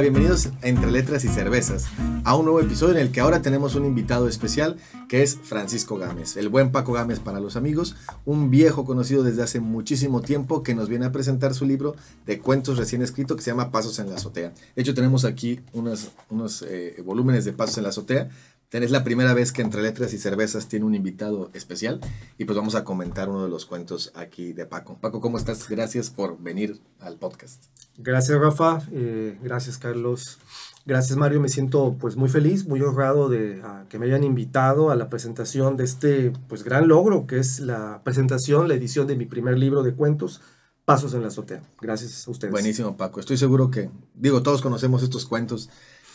[0.00, 1.86] Bienvenidos a Entre Letras y Cervezas,
[2.22, 4.76] a un nuevo episodio en el que ahora tenemos un invitado especial
[5.08, 9.42] que es Francisco Gámez, el buen Paco Gámez para los amigos, un viejo conocido desde
[9.42, 11.96] hace muchísimo tiempo que nos viene a presentar su libro
[12.26, 14.52] de cuentos recién escrito que se llama Pasos en la Azotea.
[14.76, 18.28] De hecho, tenemos aquí unos, unos eh, volúmenes de Pasos en la Azotea.
[18.70, 22.00] Es la primera vez que Entre Letras y Cervezas tiene un invitado especial
[22.36, 24.98] y pues vamos a comentar uno de los cuentos aquí de Paco.
[25.00, 25.68] Paco, ¿cómo estás?
[25.68, 27.64] Gracias por venir al podcast.
[28.00, 30.38] Gracias Rafa, eh, gracias Carlos,
[30.86, 34.94] gracias Mario, me siento pues muy feliz, muy honrado de que me hayan invitado a
[34.94, 39.26] la presentación de este pues gran logro que es la presentación, la edición de mi
[39.26, 40.40] primer libro de cuentos,
[40.84, 41.60] Pasos en la azotea.
[41.82, 42.50] Gracias a ustedes.
[42.50, 45.68] Buenísimo Paco, estoy seguro que, digo, todos conocemos estos cuentos.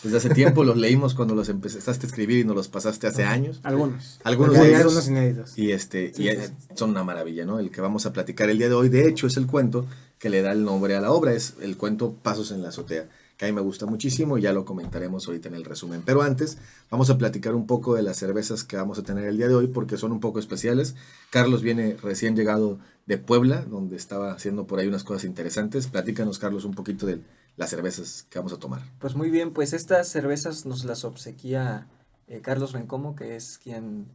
[0.03, 3.23] Desde hace tiempo los leímos cuando los empezaste a escribir y nos los pasaste hace
[3.23, 3.59] años.
[3.63, 4.19] Algunos.
[4.23, 4.79] Algunos de ellos.
[4.81, 5.57] Algunos inéditos.
[5.57, 6.27] Y, este, y
[6.75, 7.59] son una maravilla, ¿no?
[7.59, 9.85] El que vamos a platicar el día de hoy, de hecho, es el cuento
[10.23, 13.09] que le da el nombre a la obra, es el cuento Pasos en la azotea,
[13.35, 16.01] que a mí me gusta muchísimo y ya lo comentaremos ahorita en el resumen.
[16.05, 19.35] Pero antes, vamos a platicar un poco de las cervezas que vamos a tener el
[19.35, 20.95] día de hoy porque son un poco especiales.
[21.29, 25.87] Carlos viene recién llegado de Puebla, donde estaba haciendo por ahí unas cosas interesantes.
[25.87, 27.19] Platícanos, Carlos, un poquito de
[27.57, 28.81] las cervezas que vamos a tomar.
[28.99, 31.89] Pues muy bien, pues estas cervezas nos las obsequia
[32.29, 34.05] eh, Carlos Bencomo, que es quien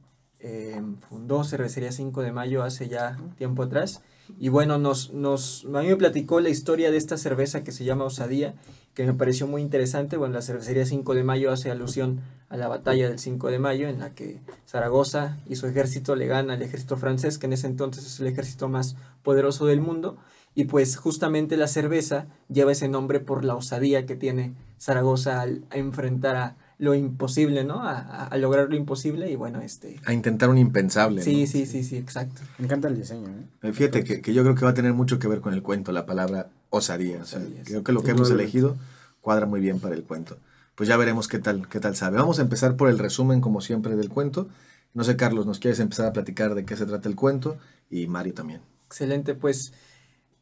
[0.40, 4.00] eh, fundó Cervecería 5 de Mayo hace ya tiempo atrás.
[4.38, 7.84] Y bueno, nos, nos, a mí me platicó la historia de esta cerveza que se
[7.84, 8.54] llama Osadía,
[8.94, 10.16] que me pareció muy interesante.
[10.16, 13.88] Bueno, la cervecería 5 de mayo hace alusión a la batalla del 5 de mayo,
[13.88, 17.66] en la que Zaragoza y su ejército le gana al ejército francés, que en ese
[17.66, 20.16] entonces es el ejército más poderoso del mundo.
[20.54, 25.64] Y pues justamente la cerveza lleva ese nombre por la osadía que tiene Zaragoza al
[25.72, 27.82] enfrentar a, lo imposible, ¿no?
[27.82, 30.00] A, lograr lo imposible y bueno, este...
[30.04, 31.22] A intentar un impensable.
[31.22, 32.40] Sí, sí, sí, sí, exacto.
[32.58, 33.28] Me encanta el diseño,
[33.62, 33.72] ¿eh?
[33.72, 35.90] Fíjate que, que, yo creo que va a tener mucho que ver con el cuento,
[35.90, 37.22] la palabra osadía.
[37.64, 38.76] creo que lo que hemos elegido
[39.20, 40.38] cuadra muy bien para el cuento.
[40.76, 42.18] Pues ya veremos qué tal, qué tal sabe.
[42.18, 44.48] Vamos a empezar por el resumen, como siempre, del cuento.
[44.94, 47.58] No sé, Carlos, ¿nos quieres empezar a platicar de qué se trata el cuento?
[47.90, 48.60] Y Mario también.
[48.86, 49.72] Excelente, pues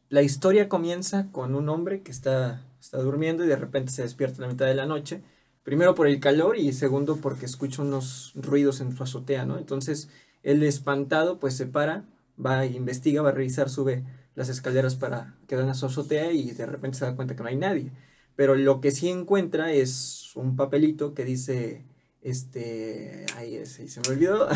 [0.09, 4.37] la historia comienza con un hombre que está, está durmiendo y de repente se despierta
[4.37, 5.21] a la mitad de la noche
[5.67, 9.57] Primero por el calor y segundo porque escucha unos ruidos en su azotea, ¿no?
[9.57, 10.07] Entonces,
[10.41, 12.05] él espantado, pues se para,
[12.39, 16.51] va investiga, va a revisar, sube las escaleras para que dan a su azotea y
[16.51, 17.91] de repente se da cuenta que no hay nadie.
[18.37, 21.83] Pero lo que sí encuentra es un papelito que dice
[22.29, 24.49] este, ahí sí, se me olvidó.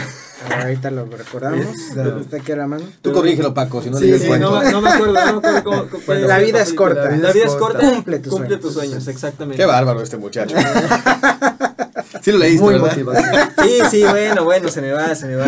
[0.59, 1.67] Ahorita lo recordamos.
[2.19, 2.83] ¿Usted qué era mano?
[3.01, 6.13] Tú corrígelo, Paco, si no sí, sí, no, no, me acuerdo, no me acuerdo cómo,
[6.15, 7.09] La vida es corta.
[7.15, 7.79] La, vida es corta.
[7.79, 8.61] Cumple tus cumple sueños.
[8.61, 9.57] tus sueños, exactamente.
[9.57, 10.53] Qué bárbaro este muchacho.
[12.21, 12.89] sí lo leíste, Muy ¿verdad?
[12.89, 13.21] Motivado.
[13.63, 15.45] Sí, sí, bueno, bueno, se me va, se me va.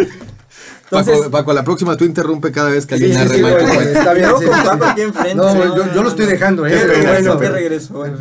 [0.84, 3.58] Entonces, Paco, Paco, la próxima tú interrumpe cada vez que alguien sí, sí, cuento.
[3.82, 4.90] Está bien, No, sí, con sí, Paco sí.
[4.92, 5.36] aquí enfrente.
[5.36, 6.72] No, yo, yo lo estoy dejando, ¿eh?
[6.72, 7.94] Qué Pero regreso, bueno, qué regreso.
[7.94, 8.18] bueno.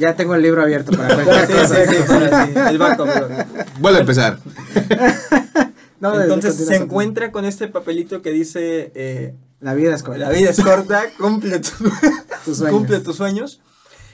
[0.00, 1.86] Ya tengo el libro abierto para Sí, cualquier sí, cosa.
[1.86, 3.28] sí, sí, sí, el backup, pero-
[3.78, 4.38] Vuelve a empezar.
[5.98, 10.18] No, Entonces se encuentra con este papelito que dice eh, La vida es corta.
[10.18, 11.70] la vida es corta, cumple, tu-
[12.44, 12.76] Tus sueños.
[12.76, 13.60] cumple tus sueños.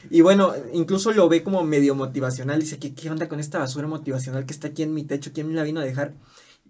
[0.08, 2.60] Y bueno, incluso lo ve como medio motivacional.
[2.60, 5.30] Dice, ¿qué, qué onda con esta basura motivacional que está aquí en mi techo?
[5.34, 6.12] ¿Quién me la vino a dejar?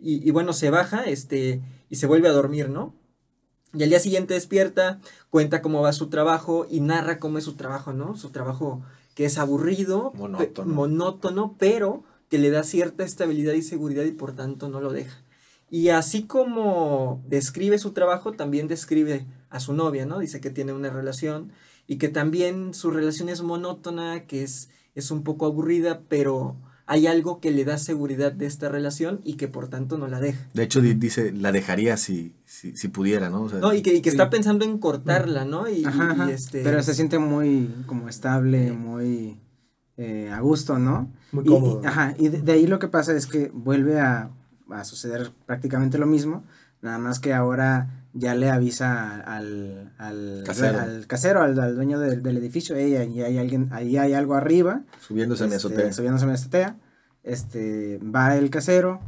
[0.02, 2.94] Y, y bueno, se baja este, y se vuelve a dormir, ¿no?
[3.74, 7.54] Y al día siguiente despierta, cuenta cómo va su trabajo y narra cómo es su
[7.54, 8.16] trabajo, ¿no?
[8.16, 8.82] Su trabajo
[9.14, 10.68] que es aburrido, Monótono.
[10.68, 14.92] pe- monótono, pero que le da cierta estabilidad y seguridad y por tanto no lo
[14.92, 15.22] deja.
[15.70, 20.18] Y así como describe su trabajo, también describe a su novia, ¿no?
[20.18, 21.52] Dice que tiene una relación
[21.86, 26.56] y que también su relación es monótona, que es, es un poco aburrida, pero
[26.86, 30.20] hay algo que le da seguridad de esta relación y que por tanto no la
[30.20, 30.46] deja.
[30.54, 33.42] De hecho, di- dice, la dejaría si, si, si pudiera, ¿no?
[33.42, 35.68] O sea, No, y que, y que está pensando en cortarla, ¿no?
[35.68, 36.28] Y, Ajá, ajá.
[36.28, 36.62] y este...
[36.62, 39.38] Pero se siente muy como estable, muy
[39.96, 41.10] eh, a gusto, ¿no?
[41.30, 41.80] Muy Y- cómodo.
[41.82, 44.30] Y, ajá, y de, de ahí lo que pasa es que vuelve a,
[44.70, 46.44] a suceder prácticamente lo mismo,
[46.80, 50.80] nada más que ahora ya le avisa al, al Casero.
[50.80, 54.34] al, casero, al, al dueño del, del edificio, "Ey, ahí hay alguien, ahí hay algo
[54.34, 55.92] arriba, subiéndose a mi este, azotea.
[55.92, 56.76] subiéndose a mi azotea,
[57.22, 59.00] este, va el casero,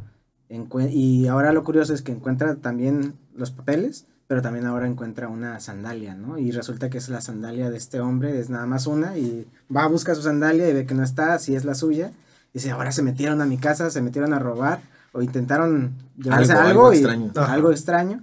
[0.89, 5.59] y ahora lo curioso es que encuentra también los papeles, pero también ahora encuentra una
[5.59, 6.37] sandalia, ¿no?
[6.37, 9.83] Y resulta que es la sandalia de este hombre, es nada más una, y va
[9.83, 12.11] a buscar su sandalia y ve que no está, si es la suya,
[12.53, 14.79] y dice, ahora se metieron a mi casa, se metieron a robar,
[15.15, 17.31] o intentaron llevarse Algo- algo, algo y- extraño.
[17.35, 18.21] Algo extraño,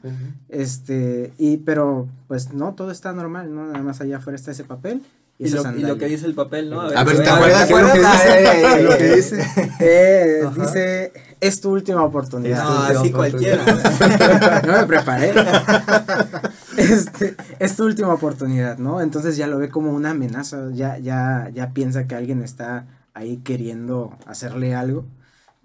[0.48, 3.66] este, y, pero, pues, no, todo está normal, ¿no?
[3.66, 5.02] Nada más allá afuera está ese papel,
[5.38, 5.88] y, lo, y sandalia.
[5.88, 6.82] lo que dice el papel, ¿no?
[6.82, 8.22] A ver, ¿te a ver, acuerdas ¿te acuerdas?
[8.24, 8.82] dice?
[8.82, 9.46] Lo que dice.
[9.80, 10.62] Eh, Ajá.
[10.62, 12.62] dice, es tu última oportunidad.
[12.62, 13.64] No, última así cualquiera.
[14.66, 15.32] No me preparé.
[16.76, 19.00] este, es tu última oportunidad, ¿no?
[19.00, 22.84] Entonces ya lo ve como una amenaza, ya, ya, ya piensa que alguien está
[23.14, 25.04] ahí queriendo hacerle algo.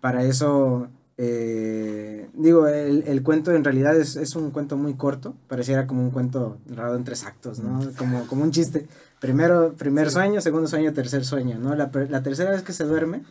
[0.02, 0.88] Para eso,
[1.20, 6.04] eh, digo, el, el, cuento en realidad es, es, un cuento muy corto, pareciera como
[6.04, 7.80] un cuento narrado en tres actos, ¿no?
[7.98, 8.88] Como, como un chiste.
[9.20, 11.76] Primero, primer sueño, segundo sueño, tercer sueño, ¿no?
[11.76, 13.24] La, la tercera vez que se duerme,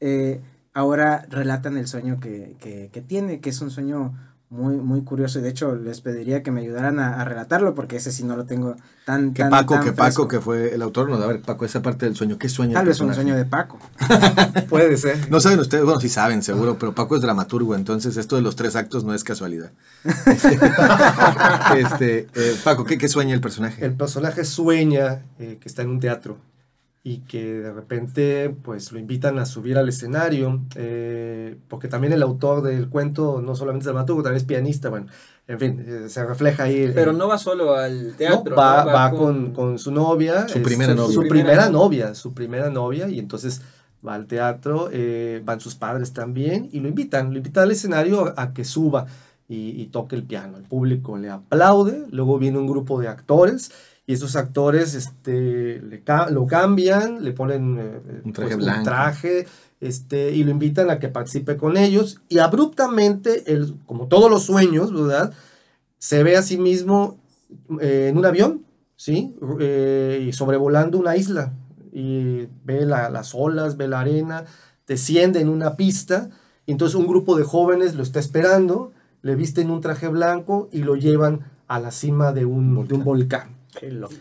[0.00, 0.40] eh,
[0.74, 4.12] ahora relatan el sueño que, que, que tiene, que es un sueño
[4.50, 7.94] muy, muy curioso y de hecho les pediría que me ayudaran a, a relatarlo porque
[7.94, 8.74] ese sí no lo tengo
[9.04, 10.22] tan que tan, Paco tan que fresco.
[10.22, 12.74] Paco que fue el autor no a ver Paco esa parte del sueño qué sueña
[12.74, 13.78] tal vez un sueño de Paco.
[14.68, 15.30] Puede ser.
[15.30, 18.56] no saben ustedes bueno sí saben seguro pero Paco es dramaturgo entonces esto de los
[18.56, 19.70] tres actos no es casualidad.
[21.76, 25.90] Este eh, Paco ¿qué, qué sueña el personaje El personaje sueña eh, que está en
[25.90, 26.38] un teatro
[27.02, 32.22] y que de repente pues lo invitan a subir al escenario, eh, porque también el
[32.22, 35.06] autor del cuento no solamente es dramaturgo, también es pianista, bueno,
[35.48, 36.92] en fin, eh, se refleja ahí.
[36.94, 38.54] Pero no va solo al no, teatro.
[38.54, 38.92] va, ¿no?
[38.92, 40.46] va con, con su novia.
[40.46, 41.06] Su primera novia.
[41.06, 43.62] Su Su primera primera novia, su primera novia, y entonces
[44.06, 48.34] va al teatro, eh, van sus padres también, y lo invitan, lo invitan al escenario
[48.36, 49.06] a que suba
[49.48, 50.58] y, y toque el piano.
[50.58, 53.72] El público le aplaude, luego viene un grupo de actores,
[54.10, 58.82] y esos actores este, le ca- lo cambian, le ponen eh, Un traje pues, blanco.
[58.84, 59.46] traje,
[59.80, 64.42] este, y lo invitan a que participe con ellos, y abruptamente, el, como todos los
[64.42, 65.32] sueños, ¿verdad?
[65.98, 67.18] Se ve a sí mismo
[67.80, 68.64] eh, en un avión,
[68.96, 69.34] ¿sí?
[69.60, 71.52] Eh, y sobrevolando una isla,
[71.92, 74.44] y ve la- las olas, ve la arena,
[74.88, 76.30] desciende en una pista,
[76.66, 78.92] y entonces un grupo de jóvenes lo está esperando,
[79.22, 83.04] le visten un traje blanco y lo llevan a la cima de un, de un
[83.04, 83.59] volcán.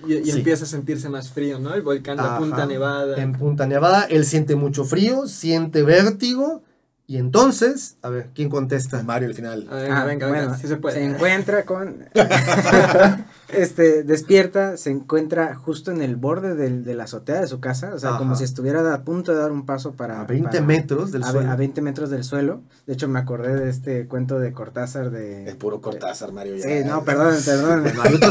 [0.07, 0.37] Y, y Sí.
[0.37, 1.73] empieza a sentirse más frío, ¿no?
[1.73, 2.37] El volcán de Ajá.
[2.37, 3.21] Punta Nevada.
[3.21, 6.61] En Punta Nevada, él siente mucho frío, siente vértigo,
[7.09, 9.01] y entonces, a ver, ¿quién contesta?
[9.01, 11.03] Mario al final A ver, Ah, venga, bueno, sí se puede.
[11.03, 12.05] encuentra con
[13.49, 17.93] este despierta se encuentra justo en el borde del, de la azotea de su casa
[17.95, 20.61] o sea como si estuviera a punto de dar un paso para A 20 para-
[20.61, 21.51] metros del a, suelo.
[21.51, 25.49] a 20 metros del suelo de hecho me acordé de este cuento de Cortázar de
[25.49, 26.63] es puro Cortázar Mario ya.
[26.63, 27.85] sí no perdón perdón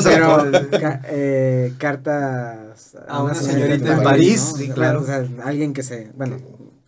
[0.04, 4.56] pero ca- eh, cartas A una señorita en París, ¿no?
[4.58, 5.00] sí, claro.
[5.00, 6.36] o sea, alguien que se bueno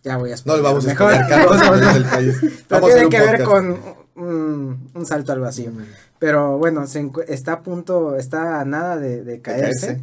[0.03, 2.35] ya voy a no le vamos a mejor del país
[2.67, 3.79] pero Vamos a hacer tiene que ver con
[4.15, 5.71] un, un salto al vacío.
[6.19, 10.01] Pero bueno, se está a punto, está a nada de, de caerse,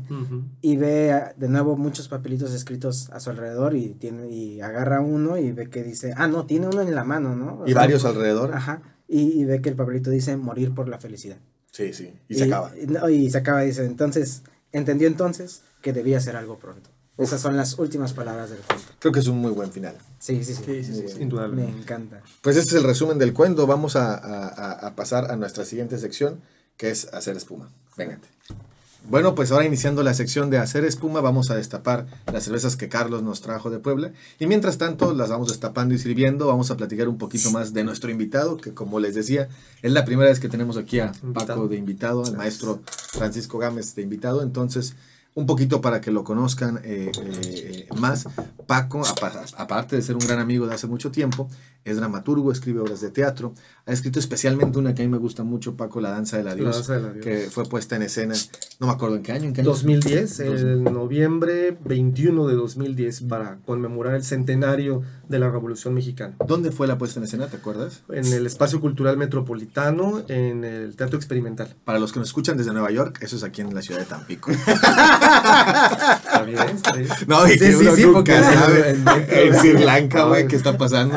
[0.61, 5.39] y ve de nuevo muchos papelitos escritos a su alrededor y tiene y agarra uno
[5.39, 7.61] y ve que dice, ah, no, tiene uno en la mano, ¿no?
[7.61, 8.83] O y sea, varios alrededor Ajá.
[9.07, 11.39] Y, y ve que el papelito dice morir por la felicidad.
[11.71, 14.43] sí sí y se acaba Y, no, y se acaba, dice, entonces,
[14.73, 16.91] entendió entonces que debía hacer algo pronto.
[17.19, 18.85] Esas son las últimas palabras del cuento.
[19.01, 20.63] creo que es un muy buen final Sí, sí, sí.
[20.65, 21.25] Sí, sí, sí, sí.
[21.53, 22.23] Me encanta.
[22.43, 23.67] Pues este es el resumen del cuento.
[23.67, 26.41] Vamos a, a- a- pasar a nuestra siguiente sección,
[26.77, 27.69] que es hacer espuma.
[27.97, 28.19] Venga.
[29.09, 32.89] Bueno, pues ahora iniciando la sección de hacer espuma, vamos a destapar las cervezas que
[32.89, 34.13] Carlos nos trajo de Puebla.
[34.39, 36.47] Y mientras tanto, las vamos destapando y sirviendo.
[36.49, 39.49] Vamos a platicar un poquito más de nuestro invitado, que como les decía,
[39.83, 41.13] es la primera vez que tenemos aquí a.
[41.33, 44.43] Paco de invitado, al maestro Francisco Gámez de invitado.
[44.43, 44.95] Entonces,
[45.39, 48.27] un poquito para que lo conozcan eh, eh, más.
[48.67, 51.49] Paco, apa- aparte de ser un gran amigo de hace mucho tiempo,
[51.85, 53.55] es dramaturgo, escribe obras de teatro.
[53.89, 56.53] Ha escrito especialmente una que a mí me gusta mucho, Paco, La Danza del La
[56.53, 58.35] Adiós, Danza del que fue puesta en escena,
[58.81, 59.45] no me acuerdo en qué año.
[59.47, 59.71] ¿en qué año?
[59.71, 66.35] 2010, el noviembre 21 de 2010, para conmemorar el centenario de la Revolución Mexicana.
[66.47, 68.03] ¿Dónde fue la puesta en escena, te acuerdas?
[68.13, 71.75] En el Espacio Cultural Metropolitano, en el Teatro Experimental.
[71.85, 74.07] Para los que nos escuchan desde Nueva York, eso es aquí en la ciudad de
[74.07, 74.51] Tampico.
[75.49, 77.09] Está bien, está bien.
[77.27, 79.27] No, y Sí, sí, sí, porque- sabe En México.
[79.33, 81.17] en Sri Lanka, güey, ¿qué está pasando?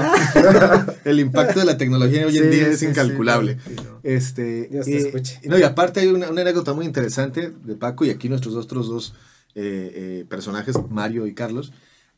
[1.04, 3.56] El impacto de la tecnología hoy en Sí, día es incalculable.
[3.56, 4.00] no, sí, no.
[4.04, 5.40] Este, Dios te y- escuche.
[5.44, 8.56] y no, y aparte hay una, una anécdota muy interesante de Paco y aquí nuestros
[8.56, 9.14] otros dos
[9.56, 9.92] eh,
[10.22, 11.72] eh, personajes, Mario y Carlos.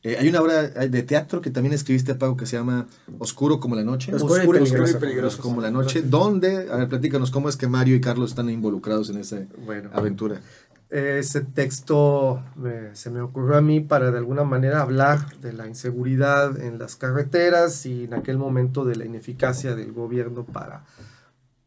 [0.06, 2.86] Eh, hay una obra de teatro que también escribiste, Paco, que se llama
[3.18, 4.12] Oscuro como la noche.
[4.14, 4.82] Oscuro y Oscuro, peligroso.
[4.84, 5.42] oscuro y peligroso.
[5.42, 6.02] como la noche.
[6.02, 6.68] ¿Dónde?
[6.70, 10.42] A ver, platícanos cómo es que Mario y Carlos están involucrados en esa Bueno, aventura.
[10.94, 12.40] Ese texto
[12.92, 16.94] se me ocurrió a mí para de alguna manera hablar de la inseguridad en las
[16.96, 20.84] carreteras y en aquel momento de la ineficacia del gobierno para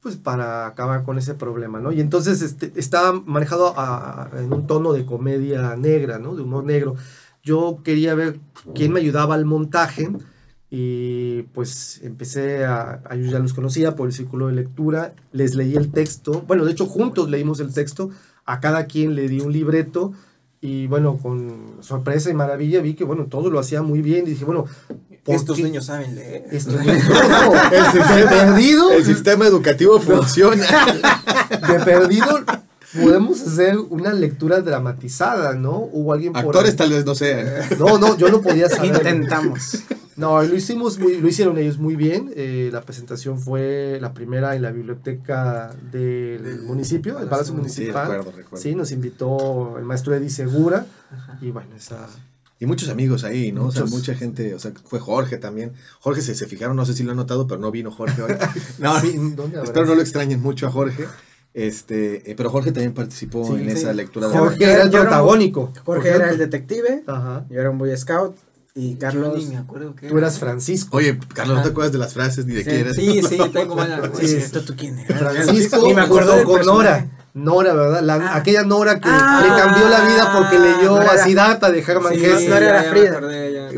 [0.01, 1.91] pues para acabar con ese problema, ¿no?
[1.91, 6.35] Y entonces este, estaba manejado a- a- en un tono de comedia negra, ¿no?
[6.35, 6.95] De humor negro.
[7.43, 8.39] Yo quería ver
[8.75, 10.09] quién me ayudaba al montaje
[10.69, 15.55] y pues empecé a, a- yo ya los conocía por el círculo de lectura, les
[15.55, 18.09] leí el texto, bueno, de hecho juntos leímos el texto,
[18.47, 20.13] a cada quien le di un libreto
[20.59, 24.31] y bueno, con sorpresa y maravilla vi que bueno, todo lo hacía muy bien y
[24.31, 24.65] dije, bueno,
[25.23, 26.45] ¿por Estos qué- niños saben leer.
[26.51, 30.65] estos niños, no, El sistema, perdido, el sistema educativo funciona.
[31.67, 32.43] de perdido
[33.03, 35.77] podemos hacer una lectura dramatizada, ¿no?
[35.91, 37.47] Hubo alguien por Actores ahí- tal vez no sean.
[37.77, 38.95] No, no, yo no podía saber.
[38.95, 39.83] Intentamos.
[40.17, 42.31] No, lo hicimos muy, lo hicieron ellos muy bien.
[42.35, 47.57] Eh, la presentación fue la primera en la biblioteca del Del municipio, del Palacio Sí,
[47.57, 48.07] Municipal.
[48.09, 48.63] recuerdo, recuerdo.
[48.63, 50.85] Sí, nos invitó el maestro Eddie Segura.
[51.39, 52.07] Y bueno, esa.
[52.59, 53.67] Y muchos amigos ahí, ¿no?
[53.67, 53.95] O sea, Muchos.
[53.99, 55.73] mucha gente, o sea, fue Jorge también.
[55.99, 58.31] Jorge se, se fijaron, no sé si lo han notado, pero no vino Jorge hoy.
[58.79, 59.15] No, Sí,
[59.63, 61.05] espero no lo extrañen mucho a Jorge.
[61.53, 63.77] Este, eh, pero Jorge también participó Sí, en sí.
[63.77, 65.71] esa lectura de Jorge era el protagónico.
[65.85, 67.45] Jorge era el detective, Ajá.
[67.49, 68.35] yo era un boy scout
[68.77, 69.35] y Yo Carlos...
[69.37, 70.07] ni me acuerdo qué.
[70.07, 70.95] Tú eras Francisco.
[70.97, 72.95] Oye, Carlos, ¿no te acuerdas de las frases ni de Sí, quién eres?
[72.95, 74.35] Sí, sí, tengo mala Sí.
[74.35, 75.17] ¿esto tú quién eras?
[75.33, 76.61] Francisco Ni me acuerdo con.
[76.65, 77.09] Nora.
[77.33, 78.01] Nora, ¿verdad?
[78.01, 78.37] La- Ah.
[78.37, 79.41] aquella Nora que Ah.
[79.43, 82.49] le cambió la vida porque leyó Nora a era- Siddhartha de Hermann Sí, Hesse.
[82.49, 83.19] Nora era Frida.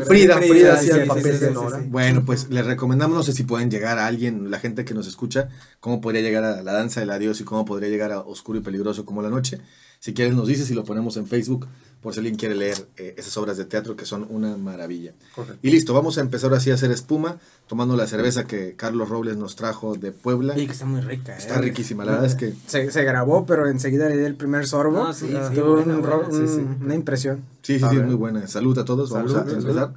[0.06, 1.76] Frida, Frida hacía el papel de sí, Nora.
[1.78, 1.88] sí, sí.
[1.90, 5.06] Bueno, pues les recomendamos, no sé si pueden llegar a alguien, la gente que nos
[5.06, 8.58] escucha, cómo podría llegar a la danza del adiós y cómo podría llegar a Oscuro
[8.58, 9.60] y Peligroso como la noche.
[9.98, 11.66] Si quieres nos dices y lo ponemos en Facebook
[12.00, 15.12] por si alguien quiere leer eh, esas obras de teatro que son una maravilla.
[15.34, 15.58] Correcto.
[15.62, 19.36] Y listo, vamos a empezar así a hacer espuma, tomando la cerveza que Carlos Robles
[19.36, 20.54] nos trajo de Puebla.
[20.54, 21.36] Sí, que está muy rica.
[21.36, 21.62] Está eh.
[21.62, 25.04] riquísima, la verdad es que Se, se grabó, pero enseguida le di el primer sorbo.
[25.04, 26.60] No, sí, Ah, sí, Tuvo buena, un ro- buena, sí, sí.
[26.60, 27.44] un- una impresión.
[27.62, 28.46] sí, sí, A sí, muy buena.
[28.46, 29.68] Salud a todos, vamos Salud, a salud.
[29.68, 29.94] empezar.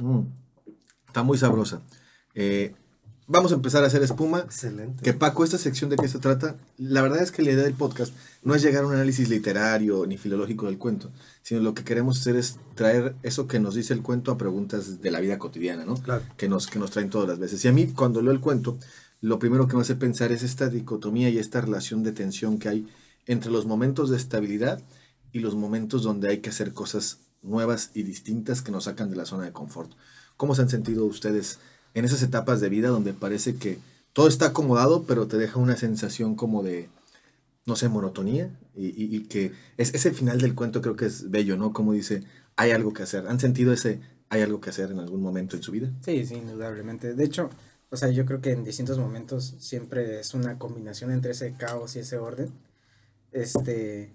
[0.00, 0.20] Mm,
[1.06, 1.82] Está muy sabrosa.
[2.34, 2.74] Eh,
[3.32, 4.40] vamos a empezar a hacer espuma.
[4.40, 5.02] Excelente.
[5.02, 7.74] Que Paco, esta sección de qué se trata, la verdad es que la idea del
[7.74, 11.10] podcast no es llegar a un análisis literario ni filológico del cuento,
[11.42, 15.00] sino lo que queremos hacer es traer eso que nos dice el cuento a preguntas
[15.00, 15.94] de la vida cotidiana, ¿no?
[15.94, 16.22] Claro.
[16.36, 17.64] Que nos, que nos traen todas las veces.
[17.64, 18.78] Y a mí, cuando leo el cuento,
[19.20, 22.68] lo primero que me hace pensar es esta dicotomía y esta relación de tensión que
[22.68, 22.88] hay
[23.26, 24.82] entre los momentos de estabilidad
[25.32, 29.16] y los momentos donde hay que hacer cosas nuevas y distintas que nos sacan de
[29.16, 29.92] la zona de confort.
[30.36, 31.58] ¿Cómo se han sentido ustedes
[31.94, 33.78] en esas etapas de vida donde parece que
[34.12, 36.88] todo está acomodado, pero te deja una sensación como de,
[37.66, 38.50] no sé, monotonía?
[38.74, 41.72] Y, que es, ese final del cuento creo que es bello, ¿no?
[41.72, 42.22] Como dice,
[42.56, 43.26] hay algo que hacer.
[43.28, 45.90] ¿Han sentido ese, hay algo que hacer en algún momento en su vida?
[46.02, 47.14] Sí, sí, indudablemente.
[47.14, 47.50] De hecho,
[47.90, 51.96] o sea, yo creo que en distintos momentos siempre es una combinación entre ese caos
[51.96, 52.50] y ese orden.
[53.30, 54.10] Este,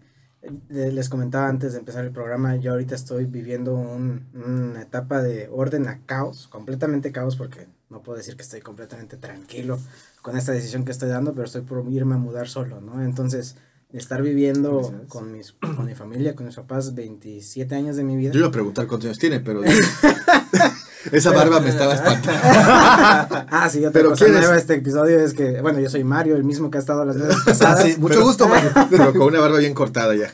[0.70, 5.50] les comentaba antes de empezar el programa, yo ahorita estoy viviendo un- una etapa de
[5.52, 9.80] orden a caos, completamente caos, porque no puedo decir que estoy completamente tranquilo
[10.22, 13.02] con esta decisión que estoy dando, pero estoy por irme a mudar solo, ¿no?
[13.04, 13.56] Entonces,
[13.94, 18.32] estar viviendo con, mis, con mi familia, con mis papás, 27 años de mi vida.
[18.34, 19.62] Yo iba a preguntar cuántos años tiene, pero
[21.12, 22.40] esa barba me estaba espantando.
[22.44, 24.42] ah, sí, otra Pero cosa ¿quién es?
[24.42, 27.06] nueva de este episodio es que, bueno, yo soy Mario, el mismo que ha estado
[27.06, 27.84] las veces pasadas.
[27.84, 28.72] Sí, mucho gusto, Mario.
[28.90, 30.34] Pero con una barba bien cortada ya.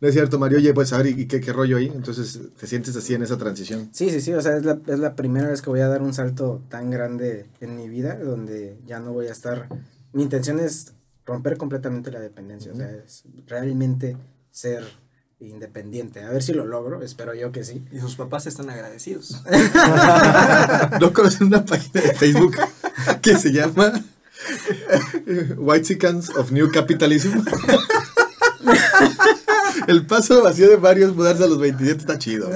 [0.00, 0.58] No es cierto, Mario.
[0.58, 1.86] Oye, pues a ver, ¿y qué, qué rollo ahí?
[1.94, 3.88] Entonces, ¿te sientes así en esa transición?
[3.92, 6.02] Sí, sí, sí, o sea, es la, es la primera vez que voy a dar
[6.02, 9.68] un salto tan grande en mi vida, donde ya no voy a estar...
[10.12, 10.92] Mi intención es
[11.24, 14.16] romper completamente la dependencia, o sea, es realmente
[14.50, 14.82] ser
[15.48, 16.22] independiente.
[16.22, 17.82] A ver si lo logro, espero yo que sí.
[17.92, 19.42] Y sus papás están agradecidos.
[21.00, 22.56] ¿No conocen una página de Facebook
[23.20, 23.92] que se llama
[25.56, 27.40] White Chickens of New Capitalism?
[29.88, 32.50] El paso vacío de varios mudarse a los 27 está chido.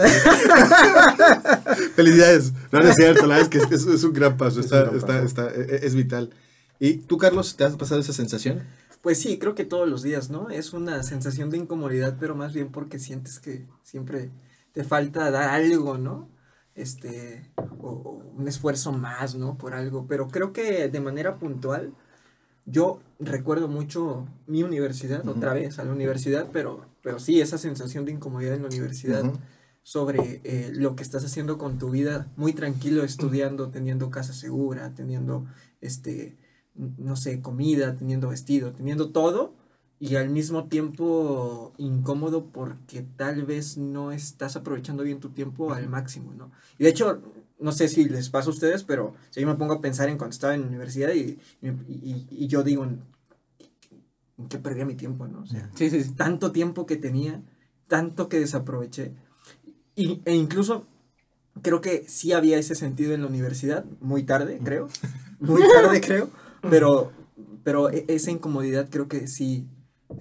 [1.94, 2.52] Felicidades.
[2.72, 4.84] No, no es cierto, la verdad es que es, es un gran paso, Es está,
[4.90, 6.30] un gran está- está- e- es vital.
[6.78, 8.62] ¿Y tú, Carlos, te has pasado esa sensación?
[9.06, 10.50] Pues sí, creo que todos los días, ¿no?
[10.50, 14.32] Es una sensación de incomodidad, pero más bien porque sientes que siempre
[14.72, 16.28] te falta dar algo, ¿no?
[16.74, 19.56] Este, o, o un esfuerzo más, ¿no?
[19.58, 20.08] Por algo.
[20.08, 21.94] Pero creo que de manera puntual,
[22.64, 28.06] yo recuerdo mucho mi universidad, otra vez a la universidad, pero, pero sí, esa sensación
[28.06, 29.22] de incomodidad en la universidad
[29.84, 34.94] sobre eh, lo que estás haciendo con tu vida, muy tranquilo estudiando, teniendo casa segura,
[34.96, 35.46] teniendo,
[35.80, 36.36] este,
[36.98, 39.54] no sé, comida, teniendo vestido, teniendo todo,
[39.98, 45.88] y al mismo tiempo incómodo porque tal vez no estás aprovechando bien tu tiempo al
[45.88, 46.50] máximo, ¿no?
[46.78, 47.22] Y de hecho,
[47.58, 50.18] no sé si les pasa a ustedes, pero si yo me pongo a pensar en
[50.18, 53.00] cuando estaba en la universidad y, y, y- y yo digo, ¿en
[54.48, 55.40] qué perdía mi tiempo, no?
[55.42, 56.10] O sea, Sí, sí, sí.
[56.12, 57.42] tanto tiempo que tenía,
[57.88, 59.12] tanto que desaproveché.
[59.94, 60.86] Y, e incluso
[61.62, 64.88] creo que sí había ese sentido en la universidad, muy tarde, creo.
[65.40, 66.28] Muy tarde, creo.
[66.70, 67.12] Pero,
[67.64, 69.66] pero e- esa incomodidad creo que sí,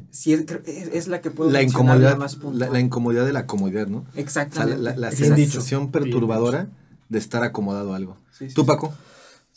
[0.09, 3.45] sí es, es, es la que puedo La incomodidad, más la, la incomodidad de la
[3.45, 3.99] comodidad, ¿no?
[3.99, 4.81] O sea, Exactamente.
[4.81, 6.69] la, la- la sensación perturbadora
[7.09, 8.17] de estar acomodado a algo.
[8.31, 8.65] Sí, sí, ¿Tú.
[8.65, 8.93] Paco?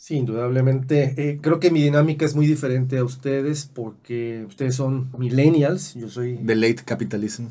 [0.01, 1.13] Sí, indudablemente.
[1.17, 6.07] Eh, creo que mi dinámica es muy diferente a ustedes porque ustedes son millennials, yo
[6.09, 6.37] soy...
[6.37, 7.47] The late capitalism.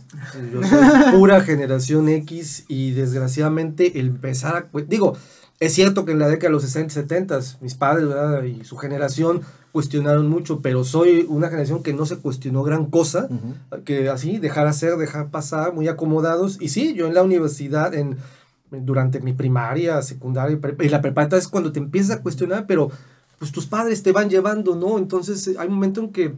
[0.51, 0.79] Yo soy
[1.13, 4.79] pura generación X y desgraciadamente el empezar a...
[4.81, 5.15] Digo,
[5.61, 8.43] es cierto que en la década de los 60 y 70 mis padres ¿verdad?
[8.45, 13.29] y su generación cuestionaron mucho, pero soy una generación que no se cuestionó gran cosa,
[13.85, 16.59] que así, dejar hacer, dejar pasar, muy acomodados.
[16.61, 18.17] Y sí, yo en la universidad, en
[18.71, 22.91] durante mi primaria, secundaria y la preparatoria es cuando te empiezas a cuestionar, pero
[23.39, 24.99] pues tus padres te van llevando, ¿no?
[24.99, 26.35] Entonces hay un momento en que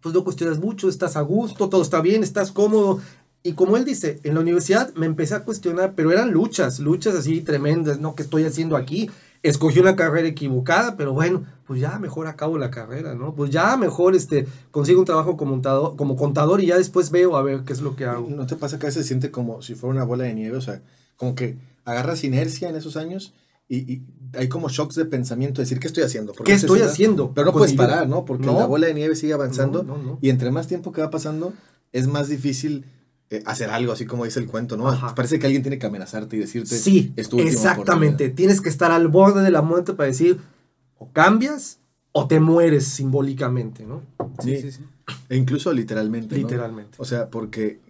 [0.00, 3.00] pues no cuestionas mucho, estás a gusto, todo está bien, estás cómodo.
[3.42, 7.14] Y como él dice, en la universidad me empecé a cuestionar, pero eran luchas, luchas
[7.14, 8.14] así tremendas, ¿no?
[8.14, 9.10] ¿Qué estoy haciendo aquí?
[9.42, 13.34] Escogí una carrera equivocada, pero bueno, pues ya mejor acabo la carrera, ¿no?
[13.34, 17.36] Pues ya mejor este, consigo un trabajo como contador, como contador y ya después veo
[17.36, 18.28] a ver qué es lo que hago.
[18.30, 20.56] ¿No te pasa que a veces se siente como si fuera una bola de nieve?
[20.56, 20.80] O sea,
[21.16, 23.34] como que agarras inercia en esos años
[23.68, 24.02] y,
[24.34, 26.32] hay como shocks de pensamiento, decir, ¿qué estoy haciendo?
[26.32, 27.32] ¿Qué estoy haciendo?
[27.34, 28.24] Pero no puedes parar, ¿no?
[28.24, 31.52] Porque la bola de nieve sigue avanzando y entre más tiempo que va pasando,
[31.92, 32.86] es más difícil
[33.32, 35.14] eh, hacer algo, así como dice el cuento, ¿no?
[35.14, 39.42] Parece que alguien tiene que amenazarte y decirte, sí, exactamente, tienes que estar al borde
[39.42, 40.38] de la muerte para decir,
[40.98, 41.78] o cambias
[42.12, 44.02] o te mueres simbólicamente, ¿no?
[44.42, 44.84] Sí, sí, sí.
[45.28, 46.36] E incluso literalmente.
[46.36, 46.96] Literalmente.
[46.98, 47.80] O sea, porque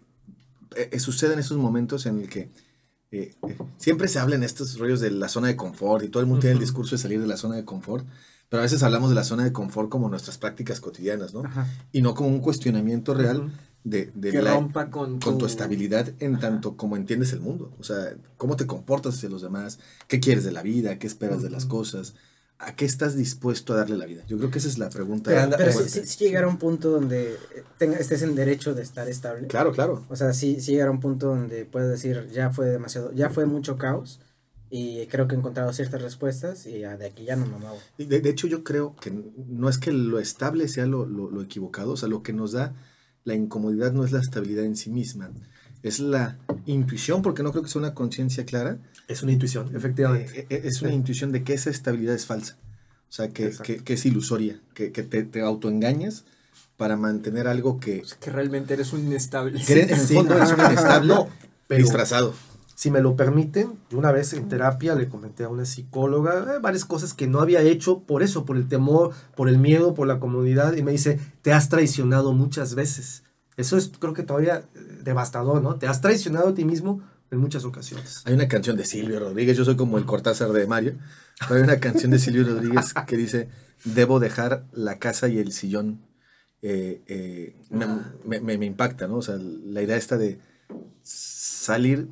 [0.76, 2.50] eh, suceden esos momentos en el que
[3.10, 6.22] eh, eh, siempre se habla en estos rollos de la zona de confort y todo
[6.22, 8.06] el mundo tiene el discurso de salir de la zona de confort,
[8.48, 11.42] pero a veces hablamos de la zona de confort como nuestras prácticas cotidianas, ¿no?
[11.90, 13.52] Y no como un cuestionamiento real
[13.84, 15.46] de, de rompa con, con tu...
[15.46, 19.78] estabilidad en tanto como entiendes el mundo, o sea, cómo te comportas hacia los demás,
[20.08, 22.14] qué quieres de la vida, qué esperas de las cosas.
[22.58, 24.22] ¿A qué estás dispuesto a darle la vida?
[24.28, 25.32] Yo creo que esa es la pregunta.
[25.56, 27.36] Pero, si, si, llegar a un punto donde
[27.76, 29.48] tenga, estés en derecho de estar estable.
[29.48, 30.06] Claro, claro.
[30.08, 33.30] O sea, si, si llegar a un punto donde puedes decir, ya fue demasiado, ya
[33.30, 34.20] fue mucho caos
[34.70, 37.78] y creo que he encontrado ciertas respuestas y de aquí ya no me muevo.
[37.98, 41.42] De, de, hecho, yo creo que no es que lo estable sea lo, lo, lo
[41.42, 42.74] equivocado, o sea, lo que nos da
[43.24, 45.30] la incomodidad no es la estabilidad en sí misma,
[45.82, 48.78] es la intuición, porque no creo que sea una conciencia clara.
[49.08, 50.40] Es una intuición, efectivamente.
[50.40, 52.56] Eh, eh, es una intuición de que esa estabilidad es falsa.
[53.08, 53.50] O sea, que,
[53.84, 56.24] que, es ilusoria, que, que te, te, autoengañas
[56.78, 58.02] para mantener algo que...
[58.20, 59.60] que realmente eres un inestable.
[59.62, 61.14] Que en el fondo eres un inestable
[61.68, 62.34] disfrazado.
[62.74, 66.84] Si me lo permiten, una vez en terapia le comenté a una psicóloga eh, varias
[66.84, 70.18] cosas que no había hecho por eso, por el temor, por el miedo, por la
[70.18, 73.22] comodidad, y me dice, te has traicionado muchas veces.
[73.56, 74.64] Eso es, creo que todavía
[75.04, 75.76] devastador, ¿no?
[75.76, 78.22] Te has traicionado a ti mismo en muchas ocasiones.
[78.24, 80.94] Hay una canción de Silvio Rodríguez, yo soy como el Cortázar de Mario,
[81.40, 83.48] pero hay una canción de Silvio Rodríguez que dice,
[83.84, 86.00] debo dejar la casa y el sillón.
[86.60, 89.16] Eh, eh, me, me, me, impacta, ¿no?
[89.16, 90.38] O sea, la idea esta de
[91.02, 92.08] salir,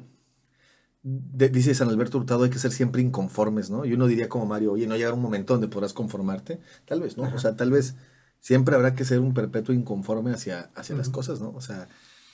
[1.03, 3.85] dice San Alberto Hurtado, hay que ser siempre inconformes, ¿no?
[3.85, 6.61] Y uno diría como Mario, oye, ¿no llegará un momento donde podrás conformarte?
[6.87, 7.25] Tal vez, ¿no?
[7.35, 7.95] O sea, tal vez
[8.41, 11.51] siempre habrá que ser un perpetuo inconforme hacia, hacia las cosas, ¿no?
[11.51, 11.89] O sea,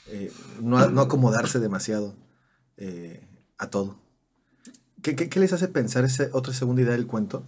[0.07, 2.15] eh, no, no, acomodarse demasiado
[2.77, 3.25] eh,
[3.57, 3.99] a todo.
[5.01, 7.47] ¿Qué, ¿Qué, qué, les hace pensar esa otra segunda idea del cuento?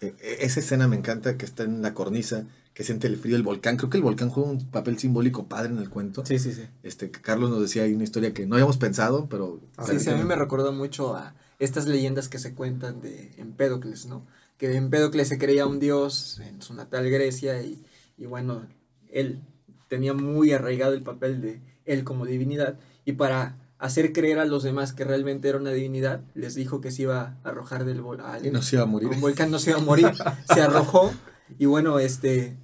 [0.00, 2.46] Eh, esa escena me encanta que está en la cornisa,
[2.80, 3.76] que siente el frío del volcán.
[3.76, 6.24] Creo que el volcán juega un papel simbólico padre en el cuento.
[6.24, 6.62] Sí, sí, sí.
[6.82, 9.60] Este, Carlos nos decía ahí una historia que no habíamos pensado, pero...
[9.86, 14.06] Sí, sí, a mí me recordó mucho a estas leyendas que se cuentan de Empédocles,
[14.06, 14.26] ¿no?
[14.56, 17.84] Que Empédocles se creía un dios en su natal Grecia y
[18.20, 18.66] y bueno,
[19.10, 19.40] él
[19.88, 24.62] tenía muy arraigado el papel de él como divinidad y para hacer creer a los
[24.62, 28.44] demás que realmente era una divinidad, les dijo que se iba a arrojar del volcán.
[28.44, 29.08] Y no se iba a morir.
[29.08, 30.12] Un volcán no se iba a morir.
[30.52, 31.10] se arrojó
[31.58, 32.58] y bueno, este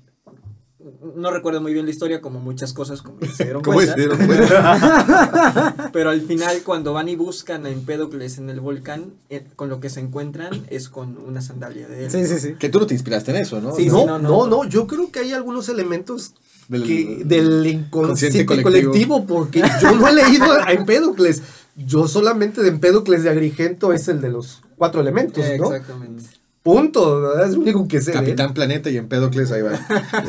[1.14, 3.94] no recuerdo muy bien la historia, como muchas cosas, como se dieron cuenta.
[5.92, 9.80] Pero al final, cuando van y buscan a Empédocles en el volcán, eh, con lo
[9.80, 12.10] que se encuentran es con una sandalia de él.
[12.10, 12.54] Sí, sí, sí.
[12.58, 13.74] Que tú no te inspiraste en eso, ¿no?
[13.74, 16.34] Sí, no, no, no, no, yo creo que hay algunos elementos
[16.68, 19.26] del, que, del inconsciente colectivo.
[19.26, 21.42] porque yo no he leído a Empédocles.
[21.76, 25.74] Yo solamente de Empédocles de Agrigento es el de los cuatro elementos, ¿no?
[25.74, 26.24] Exactamente.
[26.66, 27.46] Punto, ¿verdad?
[27.46, 28.10] es lo único que sé.
[28.10, 29.70] Capitán Planeta y Empédocles, ahí va.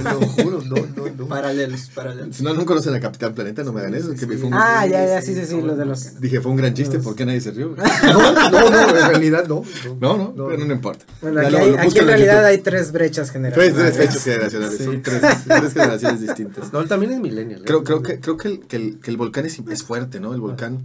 [0.04, 1.28] Lo juro, no, no, no.
[1.28, 2.36] Paralelos, paralelos.
[2.36, 4.12] Si no, no conocen a Capitán Planeta, no me hagan eso.
[4.12, 4.43] Que sí.
[4.43, 4.54] un...
[4.54, 6.21] Ah, ya, ya, sí, sí, sí, lo de los...
[6.21, 7.76] Dije, fue un gran chiste, ¿por qué nadie se rió?
[8.04, 9.63] No, no, no, en realidad no.
[10.00, 11.06] No, no, no pero no importa.
[11.23, 13.73] Bueno, aquí, hay, aquí en realidad hay tres brechas generacionales.
[13.73, 16.71] Tres, tres brechas generacionales, son tres, tres, generaciones distintas.
[16.71, 17.63] No, también es millennial.
[17.65, 20.36] Creo, creo, que, creo que, el, que, el, que el volcán es, es fuerte, ¿no?
[20.36, 20.84] El volcán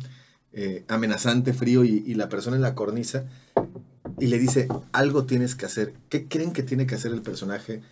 [0.54, 3.26] eh, amenazante, frío y, y la persona en la cornisa
[4.18, 5.94] y le dice, algo tienes que hacer.
[6.08, 7.82] ¿Qué creen que tiene que hacer el personaje?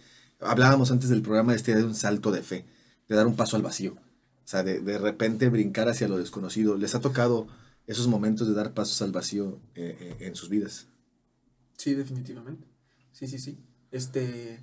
[0.41, 2.65] Hablábamos antes del programa de este de un salto de fe,
[3.09, 3.95] de dar un paso al vacío.
[3.95, 6.77] O sea, de, de repente brincar hacia lo desconocido.
[6.77, 7.47] ¿Les ha tocado
[7.87, 10.87] esos momentos de dar pasos al vacío eh, eh, en sus vidas?
[11.77, 12.67] Sí, definitivamente.
[13.13, 13.59] sí, sí, sí.
[13.91, 14.61] Este,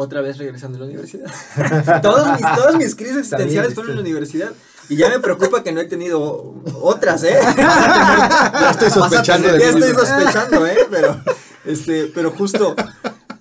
[0.00, 1.26] otra vez regresando a la universidad.
[2.02, 4.50] todos mis, todas mis crisis existenciales fueron en la universidad.
[4.88, 7.36] Y ya me preocupa que no he tenido otras, ¿eh?
[7.56, 10.78] ya estoy sospechando de Ya estoy sospechando, ¿eh?
[10.88, 11.20] Pero,
[11.66, 12.76] este, pero justo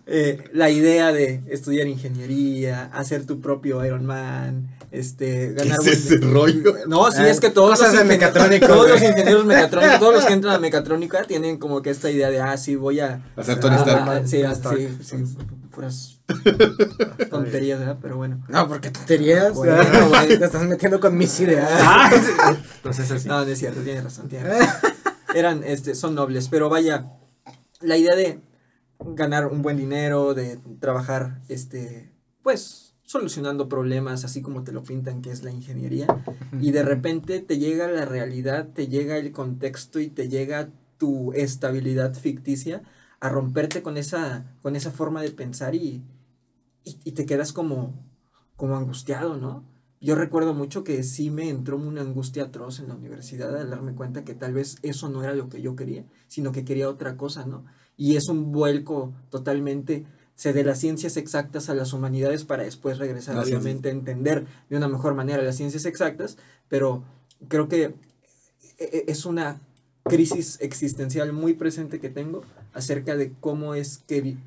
[0.08, 6.06] eh, la idea de estudiar ingeniería, hacer tu propio Iron Man, este, ganar ¿Qué es
[6.06, 6.74] ese rollo?
[6.88, 10.56] No, sí, es que todos los, mecatrónica, todos los ingenieros mecatrónicos, todos los que entran
[10.56, 13.22] a mecatrónica tienen como que esta idea de, ah, sí, voy a...
[13.36, 14.04] Hacer Tony Stark.
[14.08, 14.44] ah, Sí,
[15.04, 15.38] sí, sí,
[15.78, 16.20] puras
[17.30, 18.00] tonterías, ¿verdad?
[18.02, 18.44] Pero bueno.
[18.50, 19.54] No, porque tonterías.
[19.54, 19.76] Bueno,
[20.10, 21.70] güey, Te estás metiendo con mis ideas.
[22.78, 23.28] Entonces así.
[23.28, 24.92] No, no es cierto, tienes razón, tienes razón.
[25.36, 27.12] Eran, este, son nobles, pero vaya,
[27.80, 28.42] la idea de
[29.00, 32.12] ganar un buen dinero, de trabajar, este,
[32.42, 36.08] pues, solucionando problemas así como te lo pintan que es la ingeniería,
[36.60, 41.34] y de repente te llega la realidad, te llega el contexto y te llega tu
[41.34, 42.82] estabilidad ficticia
[43.20, 46.04] a romperte con esa, con esa forma de pensar y,
[46.84, 47.94] y, y te quedas como,
[48.56, 49.64] como angustiado, ¿no?
[50.00, 53.96] Yo recuerdo mucho que sí me entró una angustia atroz en la universidad al darme
[53.96, 57.18] cuenta que tal vez eso no era lo que yo quería, sino que quería otra
[57.18, 57.66] cosa, ¿no?
[57.98, 63.00] Y es un vuelco totalmente se de las ciencias exactas a las humanidades para después
[63.00, 67.04] regresar, obviamente, a entender de una mejor manera las ciencias exactas, pero
[67.48, 67.96] creo que e-
[68.78, 69.60] e- es una
[70.04, 72.44] crisis existencial muy presente que tengo
[72.78, 74.38] acerca de cómo es que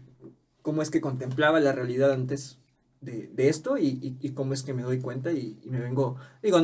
[0.62, 2.59] cómo es que contemplaba la realidad antes
[3.01, 5.81] de, de esto y, y- y cómo es que me doy cuenta y, y me
[5.81, 6.59] vengo, digo,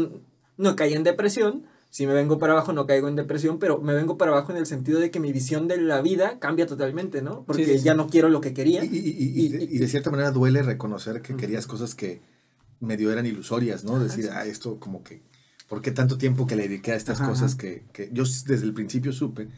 [0.59, 3.95] no caí en depresión, si me vengo para abajo no caigo en depresión, pero me
[3.95, 7.23] vengo para abajo en el sentido de que mi visión de la vida cambia totalmente,
[7.23, 7.45] ¿no?
[7.47, 7.85] Porque sí, sí.
[7.85, 8.85] ya no quiero lo que quería.
[8.85, 12.21] Y, y- y- y de, y de cierta manera duele reconocer que querías cosas que
[12.81, 13.99] medio eran ilusorias, ¿no?
[13.99, 15.23] Decir, ah, esto como que,
[15.71, 17.31] ¿por qué tanto tiempo que le dediqué a estas Ajá.
[17.31, 19.49] cosas que, que yo desde el principio supe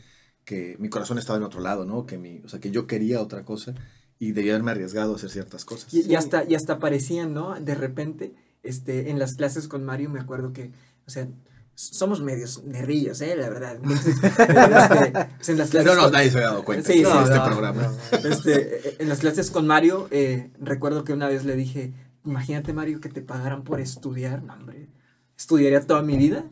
[0.48, 2.06] que mi corazón estaba en otro lado, ¿no?
[2.06, 3.74] Que mi, o sea, que yo quería otra cosa
[4.18, 5.92] y debía haberme arriesgado a hacer ciertas cosas.
[5.92, 7.54] Y, y hasta, y hasta parecían, ¿no?
[7.60, 8.32] De repente,
[8.62, 10.72] este, en las clases con Mario me acuerdo que,
[11.06, 11.28] o sea,
[11.74, 13.36] somos medios nerrillos, ¿eh?
[13.36, 13.76] La verdad.
[13.76, 17.00] Entonces, este, pues, en las clases No, no, con- nadie se había dado cuenta Sí,
[17.00, 17.82] de sí, este no, programa.
[17.82, 18.28] no.
[18.30, 21.92] este, en las clases con Mario, eh, recuerdo que una vez le dije,
[22.24, 24.88] imagínate Mario que te pagaran por estudiar, no, hombre,
[25.36, 26.46] estudiaría toda mi vida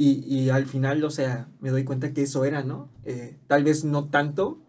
[0.00, 2.88] y, y al final, o sea, me doy cuenta que eso era, ¿no?
[3.04, 4.60] Eh, tal vez no tanto.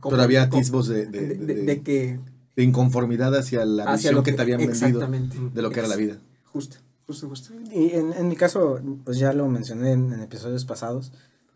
[0.00, 2.20] como- Pero había como- atisbos de, de- de, de- de- de que...
[2.54, 5.36] de inconformidad hacia la hacia visión lo que, te habían vendido Exactamente.
[5.54, 6.18] de lo que era la vida.
[6.44, 6.76] Justo,
[7.06, 7.54] justo, justo.
[7.72, 11.12] Y en, en mi caso, pues ya lo mencioné en, en episodios pasados,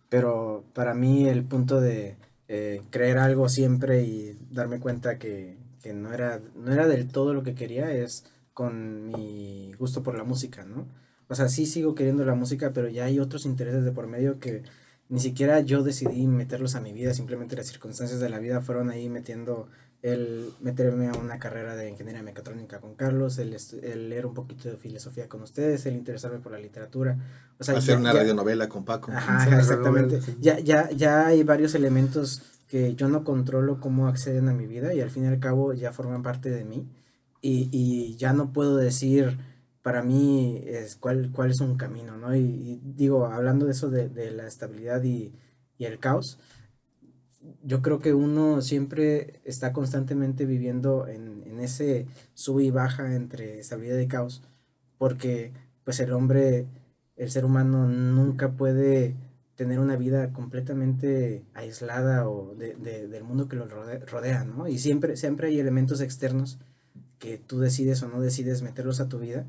[0.08, 2.16] pero para mí el punto de
[2.48, 7.34] eh, creer algo siempre y darme cuenta que, que no, era, no era del todo
[7.34, 10.86] lo que quería es con mi gusto por la música, ¿no?
[11.32, 14.38] O sea, sí sigo queriendo la música, pero ya hay otros intereses de por medio
[14.38, 14.62] que
[15.08, 18.90] ni siquiera yo decidí meterlos a mi vida, simplemente las circunstancias de la vida fueron
[18.90, 19.68] ahí metiendo
[20.02, 24.68] el meterme a una carrera de ingeniería mecatrónica con Carlos, el, el leer un poquito
[24.68, 27.16] de filosofía con ustedes, el interesarme por la literatura.
[27.58, 29.12] O sea, Hacer ya- una ya- radionovela con Paco.
[29.12, 30.20] Ajá, exactamente.
[30.40, 34.92] Ya, ya, ya hay varios elementos que yo no controlo cómo acceden a mi vida
[34.92, 36.86] y al fin y al cabo ya forman parte de mí.
[37.40, 39.38] Y, y ya no puedo decir
[39.82, 42.34] para mí es cuál, cuál es un camino, ¿no?
[42.36, 45.32] Y, digo, hablando de eso de, la estabilidad y,
[45.78, 46.38] el caos,
[47.64, 53.98] yo creo que uno siempre está constantemente viviendo en, ese sub y baja entre estabilidad
[53.98, 54.42] y caos,
[54.98, 55.52] porque
[55.84, 56.66] pues el hombre,
[57.16, 59.14] el ser humano nunca puede
[59.54, 64.66] tener una vida completamente aislada o de, de- del mundo que lo rode- rodea, ¿no?
[64.66, 66.58] Y siempre, siempre hay elementos externos
[67.18, 69.46] que tú decides o no decides meterlos a tu vida,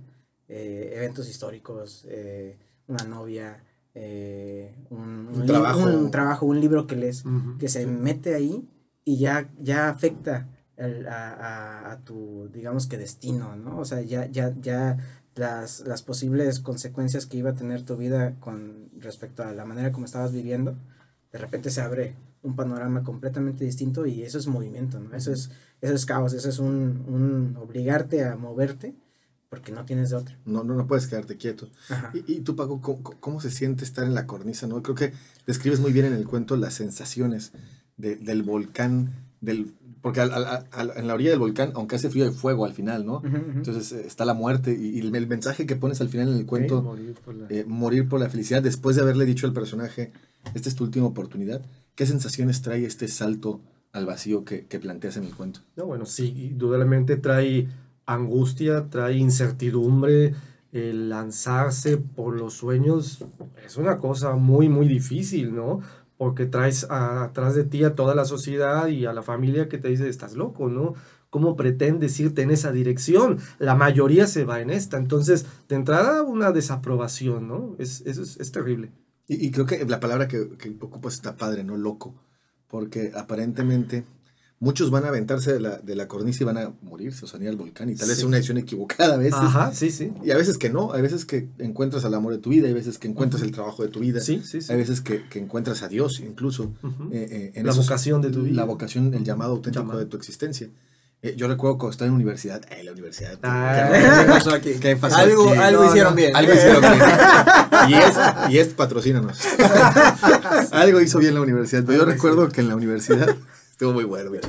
[0.50, 3.64] eh, eventos históricos, eh, una novia,
[3.96, 5.80] eh, un, trabajo.
[5.84, 7.58] un trabajo, un libro que lees, Ujú.
[7.58, 8.68] que se mete ahí
[9.06, 13.80] y ya, ya afecta el- a, a- a tu, digamos que destino, ¿no?
[13.80, 14.98] O sea, ya, ya, ya
[15.36, 19.92] las, las posibles consecuencias que iba a tener tu vida con respecto a la manera
[19.92, 20.76] como estabas viviendo,
[21.32, 25.16] de repente se abre un panorama completamente distinto y eso es movimiento, ¿no?
[25.16, 25.50] Eso es,
[25.82, 28.96] eso es caos, eso es un, un obligarte a moverte
[29.54, 30.36] porque no tienes de otra.
[30.46, 31.70] No, no, no puedes quedarte quieto.
[32.16, 34.66] Y, y tú, Paco, ¿cómo, cómo se siente estar en la cornisa?
[34.66, 34.82] ¿no?
[34.82, 35.14] Creo que
[35.46, 37.52] describes muy bien en el cuento las sensaciones
[37.98, 42.10] de- del volcán, del, porque al- al- al- en la orilla del volcán, aunque hace
[42.10, 43.18] frío, hay fuego al final, ¿no?
[43.18, 43.52] Ujú, ujú.
[43.58, 46.38] Entonces eh, está la muerte y, y el, el mensaje que pones al final en
[46.38, 49.54] el cuento, Morir por la- eh, morir por la felicidad, después de haberle dicho al
[49.54, 50.12] personaje,
[50.56, 51.62] esta es tu última oportunidad,
[51.94, 53.62] ¿qué sensaciones trae este salto
[53.92, 55.60] al vacío que, que planteas en el cuento?
[55.76, 57.68] No, bueno, sí, indudablemente trae
[58.06, 60.34] angustia, trae incertidumbre,
[60.72, 63.24] el lanzarse por los sueños
[63.66, 65.82] es una cosa muy, muy difícil, ¿no?
[66.18, 69.78] porque traes a- atrás de ti a toda la sociedad y a la familia que
[69.78, 70.94] te dice, estás loco, ¿no?
[71.30, 73.40] ¿Cómo pretendes irte en esa dirección?
[73.60, 74.98] La mayoría se va en esta.
[74.98, 77.76] Entonces, de entrada, una desaprobación, ¿no?
[77.80, 78.92] Es, es, es terrible.
[79.28, 81.76] Y, y creo que la palabra que, que ocupas está padre, ¿no?
[81.76, 82.14] Loco.
[82.68, 84.06] Porque aparentemente
[84.64, 87.50] muchos van a aventarse de la, de la cornisa y van a morirse o salir
[87.50, 87.90] al volcán.
[87.90, 88.22] Y tal vez Sí.
[88.22, 89.34] es una decisión equivocada a veces.
[89.36, 90.14] Ajá, sí, sí.
[90.24, 90.94] Y a veces que no.
[90.94, 92.68] Hay veces que encuentras al amor de tu vida.
[92.68, 94.22] Hay veces que encuentras el trabajo de tu vida.
[94.22, 94.72] Sí, sí, sí.
[94.72, 96.72] Hay veces que, que encuentras a Dios incluso.
[97.12, 98.56] Eh, eh, en La esos- vocación de tu vida.
[98.56, 100.70] La vocación, el llamado auténtico de tu existencia.
[101.26, 102.62] Eh, yo recuerdo cuando estaba en universidad.
[102.70, 103.40] Eh, la universidad.
[103.44, 103.90] Ah.
[103.94, 104.72] ¿Qué pasó aquí?
[104.74, 105.58] ¿Qué pasó algo aquí?
[105.60, 106.18] algo No, hicieron no.
[106.18, 106.36] bien.
[106.36, 106.94] Algo hicieron bien.
[107.90, 108.16] Y es,
[108.50, 109.40] y es patrocínanos.
[110.72, 111.84] Algo hizo bien la universidad.
[111.86, 113.36] Pero yo recuerdo que en la universidad
[113.84, 114.32] estuvo muy bueno.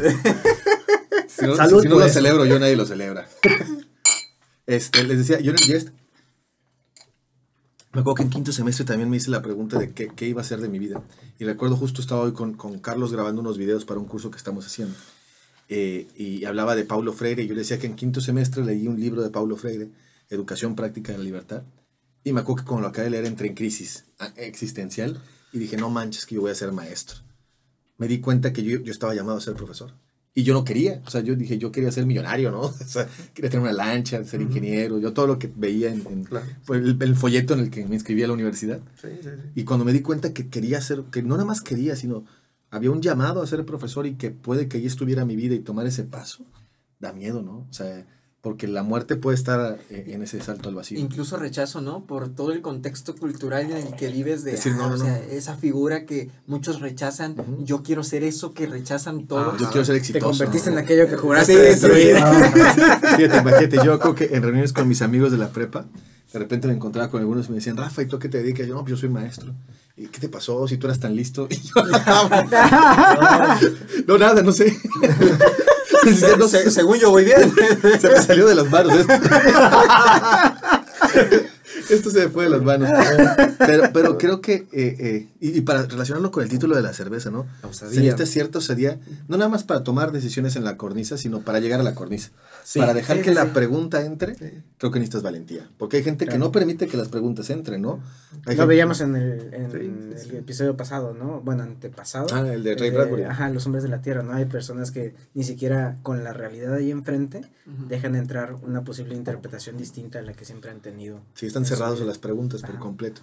[1.26, 2.14] Si no, Salud si no lo eso.
[2.14, 3.28] celebro, yo nadie lo celebra.
[4.66, 5.88] Este, les decía, yo en el Jest,
[7.92, 10.42] me acuerdo que en quinto semestre también me hice la pregunta de qué, qué iba
[10.42, 11.02] a hacer de mi vida.
[11.38, 14.36] Y recuerdo justo estaba hoy con, con Carlos grabando unos videos para un curso que
[14.36, 14.94] estamos haciendo.
[15.68, 17.42] Eh, y hablaba de Paulo Freire.
[17.42, 19.90] Y yo le decía que en quinto semestre leí un libro de Paulo Freire,
[20.30, 21.64] Educación Práctica de la Libertad.
[22.22, 25.20] Y me acuerdo que cuando lo acabé de leer entré en crisis ah, existencial
[25.52, 27.24] y dije, no manches que yo voy a ser maestro.
[27.98, 29.92] Me di cuenta que yo, yo estaba llamado a ser profesor.
[30.36, 32.60] Y yo no quería, o sea, yo dije, yo quería ser millonario, ¿no?
[32.62, 36.24] O sea, quería tener una lancha, ser ingeniero, yo todo lo que veía en, en-
[36.24, 36.44] Claro.
[36.64, 38.80] fue el, el folleto en el que me inscribí a la universidad.
[39.00, 39.50] Sí, sí, sí.
[39.54, 42.24] Y cuando me di cuenta que quería ser, que no nada más quería, sino
[42.70, 45.60] había un llamado a ser profesor y que puede que ahí estuviera mi vida y
[45.60, 46.44] tomar ese paso,
[46.98, 47.58] da miedo, ¿no?
[47.70, 48.04] O sea,
[48.44, 50.98] porque la muerte puede estar eh, en ese salto al vacío.
[51.00, 52.04] Incluso rechazo, ¿no?
[52.04, 54.98] Por todo el contexto cultural en el que vives de Decir, no, ah, no, o
[54.98, 55.32] sea, no.
[55.32, 57.36] esa figura que muchos rechazan.
[57.60, 59.58] Yo quiero ser eso que rechazan todos.
[59.58, 60.26] Yo quiero ser Te exitoso.
[60.26, 60.78] convertiste ¿no?
[60.78, 62.16] en aquello que juraste Sí, destruir.
[62.18, 62.22] sí.
[63.16, 65.86] Fíjate, imagínate, yo creo que en reuniones con mis amigos de la prepa,
[66.30, 68.66] de repente me encontraba con algunos y me decían, Rafa, ¿y tú qué te dedicas?
[68.66, 69.54] Yo, no, pues yo soy maestro.
[69.96, 71.48] ¿Y qué te pasó si tú eras tan listo?
[71.50, 71.82] Y yo,
[74.06, 74.76] no, nada, no sé.
[76.48, 77.52] Se- según yo voy bien.
[78.00, 79.12] se me salió de las manos esto.
[81.90, 82.88] Esto se me fue de las manos.
[83.58, 86.92] Pero, pero creo que, eh, eh, y, y para relacionarlo con el título de la
[86.92, 87.46] cerveza, ¿no?
[87.62, 87.92] La osadía.
[87.94, 91.60] Se necesita cierta osadía, no nada más para tomar decisiones en la cornisa, sino para
[91.60, 92.30] llegar a la cornisa.
[92.64, 94.62] Sí, para dejar sí, que sí, la pregunta entre, Sí.
[94.78, 95.68] creo que necesitas valentía.
[95.76, 98.00] Porque hay gente que no permite que las preguntas entren, ¿no?
[98.46, 100.36] Hay Lo gente- veíamos en el, en Sí, el sí, sí.
[100.36, 101.40] episodio pasado, ¿no?
[101.42, 102.26] Bueno, antepasado.
[102.32, 103.24] Ah, el de Ray Bradbury.
[103.24, 104.32] Ajá, los hombres de la tierra, ¿no?
[104.32, 107.42] Hay personas que ni siquiera con la realidad ahí enfrente
[107.88, 111.20] dejan entrar una posible interpretación distinta a la que siempre han tenido.
[111.34, 113.20] Sí, están cerrados a las preguntas por completo.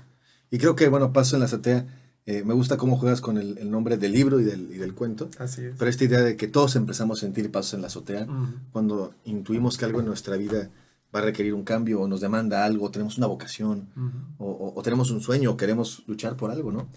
[0.52, 1.86] Y creo que, bueno, paso en la azotea.
[2.26, 4.94] Eh, me gusta cómo juegas con el, el nombre del libro y del, y del
[4.94, 5.30] cuento.
[5.40, 5.76] Así es.
[5.78, 8.28] Pero esta idea de que todos empezamos a sentir pasos en la azotea,
[8.72, 10.70] cuando intuimos que algo en nuestra vida
[11.14, 14.46] va a requerir un cambio o nos demanda algo, o tenemos una vocación, Ujú.
[14.46, 16.88] o, o- o tenemos un sueño, o queremos luchar por algo, ¿no?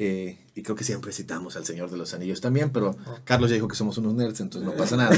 [0.00, 3.54] Eh, y creo que siempre citamos al Señor de los Anillos también, pero Carlos ya
[3.56, 5.16] dijo que somos unos nerds, entonces no pasa nada.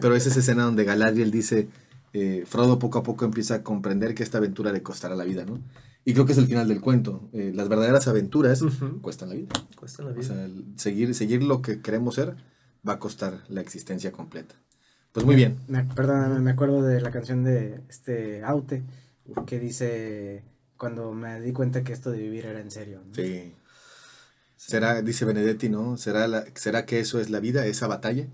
[0.00, 1.68] pero es esa escena donde Galadriel dice,
[2.12, 5.44] eh, Frodo poco a poco empieza a comprender que esta aventura le costará la vida,
[5.44, 5.60] ¿no?
[6.04, 7.28] Y creo que es el final del cuento.
[7.32, 8.62] Eh, las verdaderas aventuras
[9.02, 9.48] cuestan la vida.
[9.76, 10.22] Cuesta la O vida.
[10.26, 12.36] sea, el seguir, seguir lo que queremos ser
[12.88, 14.54] va a costar la existencia completa.
[15.12, 15.58] Pues muy bien.
[15.68, 18.82] Me, perdóname, me acuerdo de la canción de este Aute
[19.46, 20.44] que dice
[20.76, 23.02] cuando me di cuenta que esto de vivir era en serio.
[23.06, 23.14] ¿no?
[23.14, 23.54] Sí.
[24.56, 25.96] Será, dice Benedetti, ¿no?
[25.98, 28.28] ¿Será, la, ¿Será que eso es la vida, esa batalla?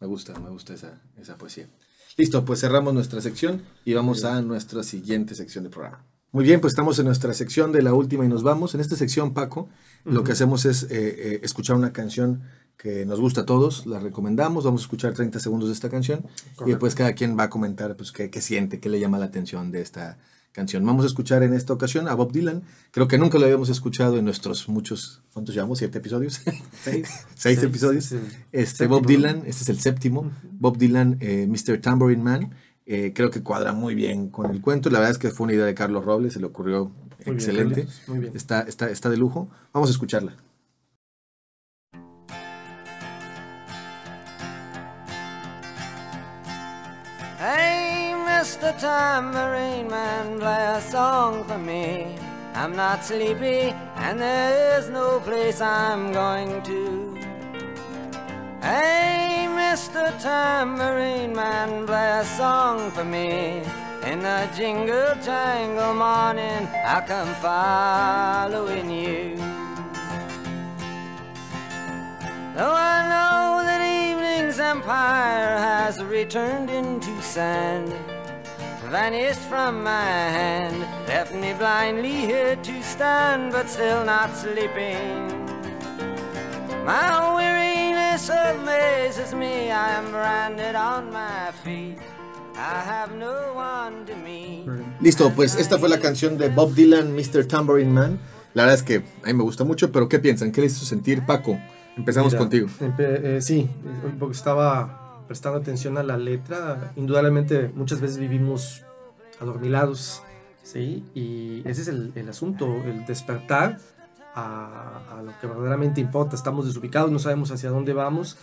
[0.00, 1.68] Me gusta, me gusta esa, esa poesía.
[2.16, 6.04] Listo, pues cerramos nuestra sección y vamos a nuestra siguiente sección de programa.
[6.30, 8.74] Muy bien, pues estamos en nuestra sección de la última y nos vamos.
[8.74, 9.68] En esta sección, Paco,
[10.04, 12.42] lo que hacemos es eh, eh, escuchar una canción
[12.76, 16.24] que nos gusta a todos, la recomendamos, vamos a escuchar 30 segundos de esta canción
[16.64, 19.24] y después cada quien va a comentar pues, qué, qué siente, qué le llama la
[19.24, 20.18] atención de esta
[20.52, 20.84] canción.
[20.84, 22.62] Vamos a escuchar en esta ocasión a Bob Dylan.
[22.90, 25.78] Creo que nunca lo habíamos escuchado en nuestros muchos, ¿cuántos llevamos?
[25.78, 26.40] ¿Siete episodios?
[26.82, 27.08] Seis.
[27.34, 28.04] Seis episodios.
[28.06, 28.18] sí.
[28.52, 29.06] Este, Séptimo, Bob.
[29.06, 30.32] Dylan, este es el séptimo.
[30.52, 31.80] Bob Dylan, eh, Mr.
[31.80, 32.54] Tambourine Man.
[32.90, 34.88] Eh, creo que cuadra muy bien con el cuento.
[34.88, 37.34] La verdad es que fue una idea de Carlos Robles, se le ocurrió Muy bien,
[37.34, 37.74] excelente.
[37.82, 38.32] Carlitos, Muy bien.
[38.34, 39.48] está, está, está de lujo.
[39.74, 40.32] Vamos a escucharla.
[47.38, 48.72] Hey, Mr.
[48.80, 52.16] Tambourine Man, play a song for me.
[52.54, 57.17] I'm not sleepy, and there is no place I'm going to.
[58.68, 60.12] Hey, Mr.
[60.20, 63.62] Tambourine Man, play a song for me.
[64.04, 69.36] In the jingle jangle morning, I come following you.
[72.54, 77.88] Though I know that evening's empire has returned into sand,
[78.90, 85.38] vanished from my hand, left me blindly here to stand, but still not sleeping.
[86.84, 87.28] My
[88.26, 91.98] weariness amazes me, I am branded on my feet.
[92.56, 94.66] I have no one to meet.
[95.00, 97.46] Listo, pues esta fue la canción de Bob Dylan, Mr.
[97.46, 98.18] Tambourine Man.
[98.54, 100.50] La verdad es que a mí me gusta mucho, pero ¿qué piensan?
[100.50, 101.58] ¿Qué les hizo sentir Paco?
[101.96, 102.68] Empezamos Mira, contigo.
[102.80, 106.92] empe- eh, sí, eh, porque estaba prestando atención a la letra.
[106.96, 108.82] Indudablemente muchas veces vivimos
[109.40, 110.22] adormilados,
[110.64, 111.04] ¿sí?
[111.14, 113.78] Y ese es el, el asunto, el despertar
[114.38, 116.36] a, a lo que verdaderamente importa.
[116.36, 118.36] Estamos desubicados, no sabemos hacia dónde vamos.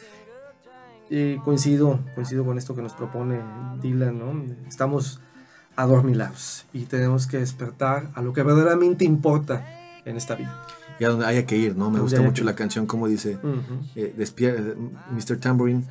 [1.10, 3.40] Y coincido, coincido con esto que nos propone
[3.82, 4.44] Dylan, ¿no?
[4.68, 5.20] Estamos
[5.76, 9.66] adormilados y tenemos que despertar a lo que verdaderamente importa
[10.06, 10.66] en esta vida.
[11.00, 11.92] Y a donde haya que ir, ¿no?
[11.92, 13.84] Me gusta mucho que la canción, como dice, Ujú.
[13.96, 14.76] eh, despier- eh,
[15.12, 15.38] Mr.
[15.38, 15.84] Tambourine,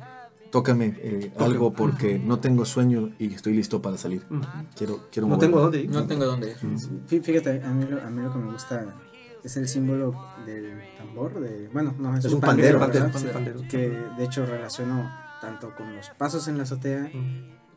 [0.51, 4.23] tócame eh, algo porque no tengo sueño y estoy listo para salir.
[4.29, 4.41] Ujú.
[4.75, 5.45] Quiero, quiero No moverme.
[5.53, 5.89] tengo dónde ir.
[5.91, 6.57] No tengo dónde ir.
[7.07, 8.83] Fí- Fíjate, a mí, lo, a mí lo que me gusta
[9.45, 10.13] es el símbolo
[10.45, 13.61] del tambor, de, bueno, no, es, Es un un pandero, pandero, pandero.
[13.69, 15.09] que de hecho relaciono
[15.41, 17.09] tanto con los pasos en la azotea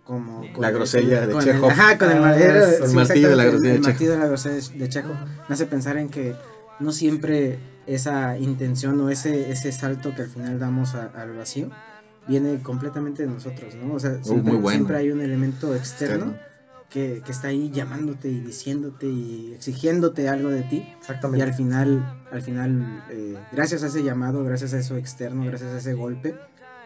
[0.04, 1.64] como con La el- grosella de con Chekhov.
[1.66, 2.84] El, ajá, con el Ah, madero, eso.
[2.84, 3.90] El sí, martillo de la grosella de el Chekhov.
[3.92, 5.16] martillo de la grosella de Chekhov
[5.48, 6.34] me hace pensar en que
[6.80, 11.70] no siempre esa intención o ese, ese salto que al final damos a- al vacío
[12.26, 13.94] viene completamente de nosotros, ¿no?
[13.94, 14.76] O sea, siempre, Uh, bueno.
[14.76, 16.47] siempre hay un elemento externo, Externo.
[16.90, 20.76] Que, que está ahí llamándote y diciéndote y exigiéndote algo de ti.
[20.76, 21.42] Y Exactamente.
[21.44, 25.76] al final, al final eh, gracias a ese llamado, gracias a eso externo, gracias a
[25.78, 26.34] ese golpe,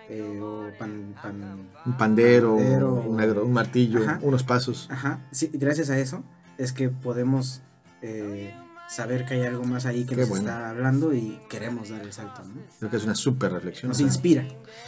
[0.09, 2.95] eh, o pan, pan- Un pandero, Pandero.
[3.07, 4.19] una gro- un martillo, Ajá.
[4.23, 4.89] unos pasos.
[4.91, 6.25] ajá, sí, gracias a eso
[6.59, 7.63] es que podemos
[8.03, 8.53] eh,
[8.95, 10.49] saber que hay algo más ahí que Qué nos bueno.
[10.49, 12.61] está hablando y queremos dar el salto, ¿no?
[12.79, 13.89] Creo que es una súper reflexión.
[13.89, 14.45] Nos o sea, inspira.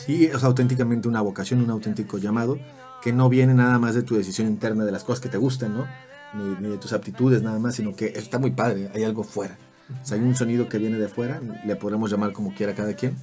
[0.07, 2.59] Y es auténticamente una vocación, un auténtico llamado
[3.03, 5.75] que no viene nada más de tu decisión interna, de las cosas que te gustan,
[5.75, 5.87] ¿no?
[6.35, 9.57] Ni, ni de tus aptitudes nada más, sino que está muy padre, hay algo fuera.
[10.03, 12.95] O sea, hay un sonido que viene de fuera, le podremos llamar como quiera cada
[12.95, 13.17] quien,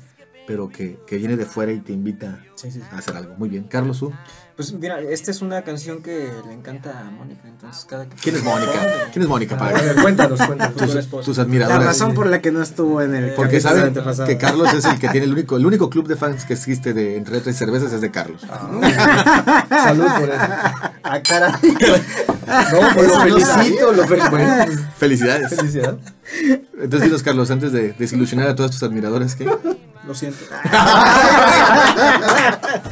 [0.48, 2.86] pero que, que viene de fuera y te invita Sí, sí, sí.
[2.92, 3.36] a hacer algo.
[3.38, 3.64] Muy bien.
[3.64, 4.12] Carlos, ¿tú?
[4.56, 8.16] Pues mira, esta es una canción que le encanta a Mónica, entonces cada que...
[8.18, 8.72] ¿Quién es Mónica?
[9.12, 9.56] ¿Quién es Mónica?
[9.56, 10.76] A Para ver, cuéntanos, cuéntanos.
[10.76, 11.84] Tus, tus La admiradoras.
[11.84, 15.00] razón por la que no estuvo en el Porque capítulo saben que Carlos es el
[15.00, 17.92] que tiene el único, el único club de fans que existe de entre otras cervezas
[17.94, 18.42] es de Carlos.
[18.42, 20.42] Salud por eso.
[21.04, 21.54] Ah, caray.
[22.72, 24.32] No, pues lo felicito, lo felicito.
[24.32, 24.66] Bueno,
[24.98, 25.56] Felicidades.
[25.56, 25.98] felicidad.
[26.74, 29.50] Entonces dinos, Carlos, antes de desilusionar a todas tus admiradoras, ¿qué?
[30.06, 30.40] Lo siento.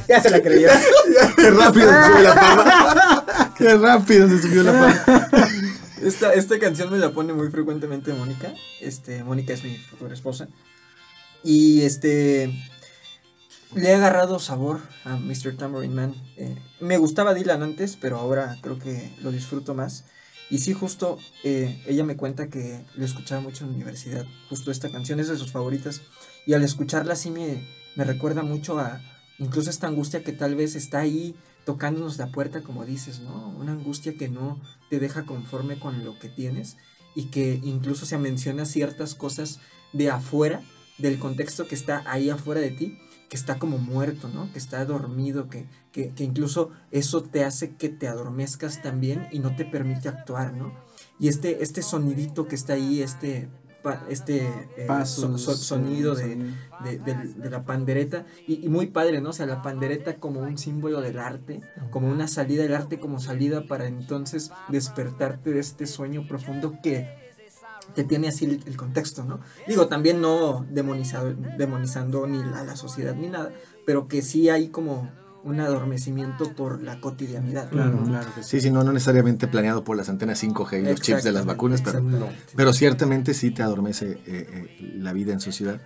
[0.08, 0.70] ya se la creyó.
[1.36, 3.54] ¡Qué rápido se sube la fama!
[3.58, 5.30] ¡Qué rápido se subió la fama!
[6.04, 8.54] Esta, esta canción me la pone muy frecuentemente Mónica.
[8.80, 10.48] Este, Mónica es mi futura esposa.
[11.44, 12.54] Y este.
[13.76, 15.56] Le he agarrado sabor a Mr.
[15.56, 16.16] Tambourine Man.
[16.38, 20.06] Eh, me gustaba Dylan antes, pero ahora creo que lo disfruto más.
[20.50, 24.26] Y sí, justo eh, ella me cuenta que lo escuchaba mucho en la universidad.
[24.50, 26.02] Justo esta canción es de sus favoritas.
[26.50, 27.62] Y al escucharla sí me,
[27.96, 29.00] me recuerda mucho a
[29.38, 33.50] incluso esta angustia que tal vez está ahí tocándonos la puerta, como dices, ¿no?
[33.50, 34.60] Una angustia que no
[34.90, 36.78] te deja conforme con lo que tienes
[37.14, 39.60] y que incluso se menciona ciertas cosas
[39.94, 40.64] de afuera,
[40.98, 42.98] del contexto que está ahí afuera de ti,
[43.30, 44.52] que está como muerto, ¿no?
[44.52, 49.38] Que está dormido, que, que, que incluso eso te hace que te adormezcas también y
[49.38, 50.74] no te permite actuar, ¿no?
[51.20, 53.50] Y este, este sonidito que está ahí, este,
[54.10, 54.48] este
[54.78, 56.56] eh, Pasos, so- so- sonido de, sonido.
[56.84, 59.30] de, de- de la pandereta y, y muy padre, ¿no?
[59.30, 63.20] O sea, la pandereta como un símbolo del arte, como una salida del arte, como
[63.20, 67.08] salida para entonces despertarte de este sueño profundo que
[67.96, 69.40] te tiene así el, el contexto, ¿no?
[69.68, 73.52] Digo, también no demonizado, demonizando ni a la sociedad ni nada,
[73.86, 75.10] pero que sí hay como
[75.44, 77.70] un adormecimiento por la cotidianidad.
[77.70, 78.50] Claro, claro que sí.
[78.60, 81.46] Sí, sí, no, no necesariamente planeado por las antenas 5G y los chips de las
[81.46, 82.28] vacunas, pero, No.
[82.56, 85.82] pero ciertamente sí te adormece eh, eh, la vida en sociedad.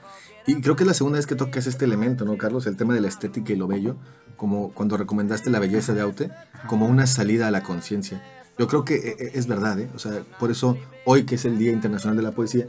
[0.46, 2.66] Y creo que es la segunda vez que tocas este elemento, ¿no, Carlos?
[2.68, 3.96] El tema de la estética y lo bello,
[4.36, 6.32] como cuando recomendaste la belleza de Aute,
[6.68, 8.22] como una salida a la conciencia.
[8.58, 9.90] Yo creo que eh, es verdad, ¿eh?
[9.96, 12.68] O sea, por eso hoy que es el Día Internacional de la Poesía,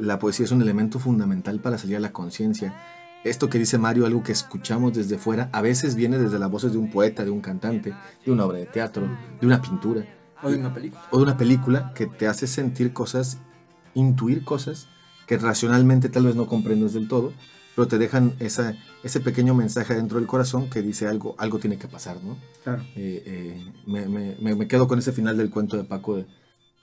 [0.00, 2.74] la poesía es un elemento fundamental para salir a la conciencia.
[3.28, 6.72] Esto que dice Mario, algo que escuchamos desde fuera, a veces viene desde las voces
[6.72, 9.08] de un poeta, de un cantante, de una obra de teatro,
[9.40, 10.04] de una pintura
[10.42, 11.02] O de una película.
[11.10, 13.38] o de una película que te hace sentir cosas,
[13.94, 14.88] intuir cosas
[15.26, 17.32] que racionalmente tal vez no comprendes del todo,
[17.74, 21.76] pero te dejan esa, ese pequeño mensaje dentro del corazón que dice algo, algo tiene
[21.78, 22.36] que pasar, ¿no?
[22.64, 22.82] Claro.
[22.96, 26.26] Eh, eh, me, me- me- me quedo con ese final del cuento de Paco de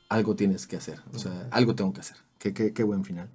[0.09, 2.17] algo tienes que hacer, o sea, algo tengo que hacer.
[2.37, 3.29] Qué, qué- qué buen final.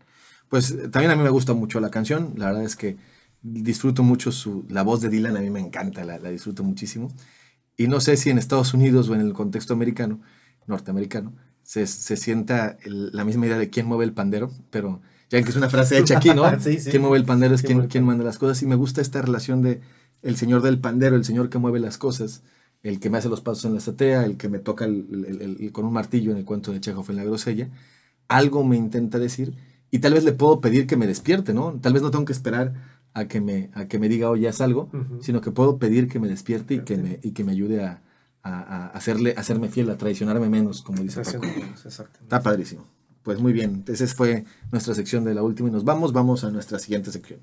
[0.49, 2.97] Pues también a mí me gusta mucho la canción, la verdad es que
[3.43, 7.09] disfruto mucho su, la voz de Dylan, a mí me encanta, la, la disfruto muchísimo.
[7.77, 10.21] Y no sé si en Estados Unidos o en el contexto americano,
[10.67, 11.33] norteamericano,
[11.63, 15.51] se, se sienta el- la misma idea de quién mueve el pandero, pero ya que
[15.51, 16.43] es una frase hecha aquí, ¿no?
[16.61, 16.91] Sí, sí.
[16.91, 18.63] Quién mueve el pandero es ¿Quién quien, quien manda las cosas.
[18.63, 19.81] Y me gusta esta relación de
[20.23, 22.43] el señor del pandero, el señor que mueve las cosas,
[22.83, 25.73] el que me hace los pasos en la azotea, el que me toca el- el-
[25.73, 27.69] con un martillo en el cuento de Chekhov en la grosella.
[28.29, 29.55] Algo me intenta decir
[29.91, 31.79] y tal vez le puedo pedir que me despierte, ¿no?
[31.81, 32.75] Tal vez no tengo que esperar
[33.15, 35.23] a que me, a que me diga, oye, haz algo, Ujú.
[35.23, 38.03] sino que puedo pedir que me despierte y que me, y que me ayude a,
[38.43, 41.47] a- a hacerle, a hacerme fiel, a traicionarme menos, como dice Paco.
[42.23, 42.85] Está padrísimo.
[43.23, 46.51] Pues muy bien, esa fue nuestra sección de la última y nos vamos, vamos a
[46.51, 47.41] nuestra siguiente sección.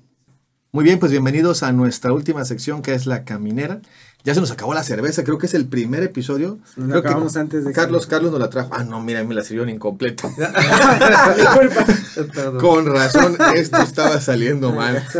[0.76, 3.80] Muy bien, pues bienvenidos a nuestra última sección que es la caminera.
[4.24, 6.58] Ya se nos acabó la cerveza, creo que es el primer episodio.
[6.76, 8.68] Nos Creo que acabamos antes de que- Carlos, Carlos nos la trajo.
[8.74, 10.28] Ah, no, mira, me la sirvieron incompleta.
[12.60, 15.02] Con razón, esto estaba saliendo mal.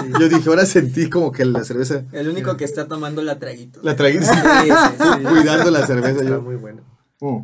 [0.00, 0.06] Sí.
[0.18, 3.80] Yo dije, ahora sentí como que la cerveza El único que está tomando la traguito.
[3.82, 5.24] la traí Sí, sí, sí.
[5.28, 6.20] cuidando la cerveza.
[6.20, 6.40] Está Yo.
[6.40, 6.80] muy bueno.
[7.20, 7.40] Mm.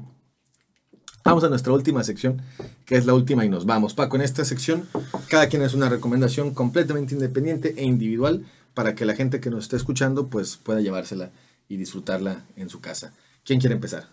[1.22, 2.40] Vamos a nuestra última sección,
[2.88, 3.92] que es la última y nos vamos.
[3.92, 4.88] Paco, en esta sección,
[5.28, 9.64] cada quien es una recomendación completamente independiente e individual para que la gente que nos
[9.64, 11.30] esté escuchando pues pueda llevársela
[11.68, 13.12] y disfrutarla en su casa.
[13.44, 14.08] ¿Quién quiere empezar?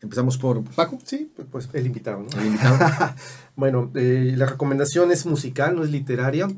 [0.00, 2.40] Empezamos por Paco, Sí, pues el invitado, ¿no?
[2.40, 2.78] el invitado.
[3.54, 6.48] Bueno, eh, la recomendación es musical, no es literaria.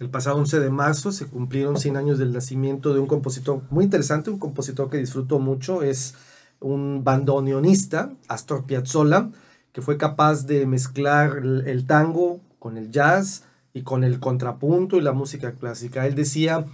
[0.00, 3.84] El pasado 11 de marzo se cumplieron 100 años del nacimiento de un compositor muy
[3.84, 6.14] interesante, un compositor que disfruto mucho, es
[6.60, 9.30] un bandoneonista, Astor Piazzolla,
[9.78, 15.00] que fue capaz de mezclar el, tango con el jazz y con el contrapunto y
[15.02, 16.04] la música clásica.
[16.04, 16.64] Él decía,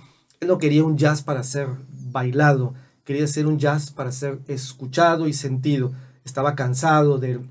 [0.40, 1.68] él no quería un jazz para ser
[2.10, 2.72] bailado,
[3.04, 5.92] quería ser un jazz para ser escuchado y sentido.
[6.24, 7.42] Estaba cansado del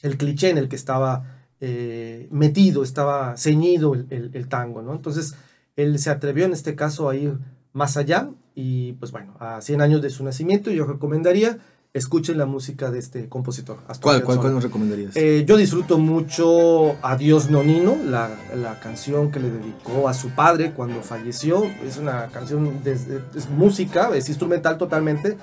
[0.00, 1.24] el cliché en el que estaba
[1.60, 4.94] eh, metido, estaba ceñido el, el- el tango, ¿no?
[4.94, 5.34] Entonces,
[5.76, 7.36] él se atrevió en este caso a ir
[7.74, 11.58] más allá y, pues bueno, a 100 años de su nacimiento, yo recomendaría,
[11.94, 13.78] escuchen la música de este compositor.
[14.00, 15.14] ¿Cuál, cuál, cuál nos recomendarías?
[15.14, 20.72] Eh, yo disfruto mucho Adiós Nonino, la, la canción que le dedicó a su padre
[20.72, 21.64] cuando falleció.
[21.86, 25.36] Es una canción, de, es música, es instrumental totalmente,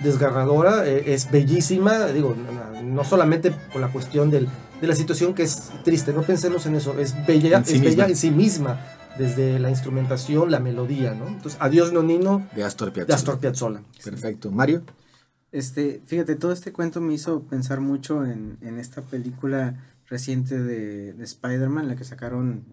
[0.00, 4.46] desgarradora, eh, es bellísima, digo, no, no solamente por la cuestión del,
[4.80, 7.80] de la situación que es triste, no pensemos en eso, es bella, En sí es
[7.80, 8.08] bella misma.
[8.08, 8.80] en sí misma,
[9.18, 11.28] desde la instrumentación, la melodía, ¿no?
[11.28, 13.14] Entonces, Adiós Nonino de Astor de Piazzolla.
[13.14, 13.80] Astor Piazzolla.
[14.04, 14.50] Perfecto.
[14.50, 14.82] Mario.
[15.54, 19.76] Este, fíjate, todo este cuento me hizo pensar mucho en, en esta película
[20.08, 22.64] reciente de, de Spider-Man, la que sacaron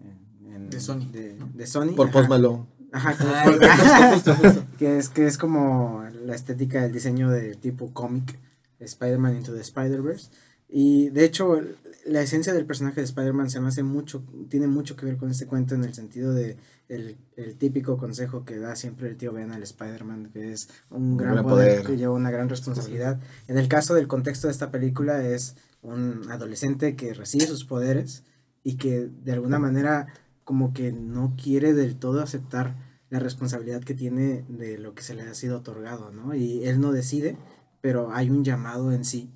[0.44, 1.08] en- en- De Sony.
[1.12, 1.92] De, de Sony.
[1.94, 2.10] Por.
[2.10, 2.66] Post Malone.
[2.90, 3.24] Ajá, que,
[4.12, 4.64] justo, justo, justo.
[4.78, 8.38] que es, que es como la estética, el diseño de tipo cómic,
[8.80, 10.30] Spider-Man Into the Spider-Verse.
[10.68, 11.60] Y de hecho,
[12.06, 15.30] la esencia del personaje de Spider-Man se me hace mucho, tiene mucho que ver con
[15.30, 16.56] este cuento en el sentido de
[16.88, 21.16] el, el típico consejo que da siempre el tío Ben al Spider-Man, que es un
[21.16, 21.86] gran, gran poder, poder.
[21.86, 23.20] que lleva una gran responsabilidad.
[23.48, 28.24] En el caso del contexto de esta película es un adolescente que recibe sus poderes
[28.62, 30.06] y que de alguna manera
[30.44, 32.76] como que no quiere del todo aceptar
[33.10, 36.34] la responsabilidad que tiene de lo que se le ha sido otorgado, ¿no?
[36.34, 37.36] Y él no decide,
[37.80, 39.30] pero hay un llamado en sí,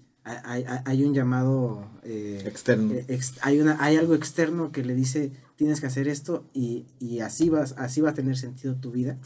[0.44, 2.92] hay, hay- hay un llamado, eh, Externo.
[2.94, 6.86] eh, ex- hay, una, hay algo externo que le dice, tienes que hacer esto y,
[6.98, 9.16] y así, vas, así va a tener sentido tu vida.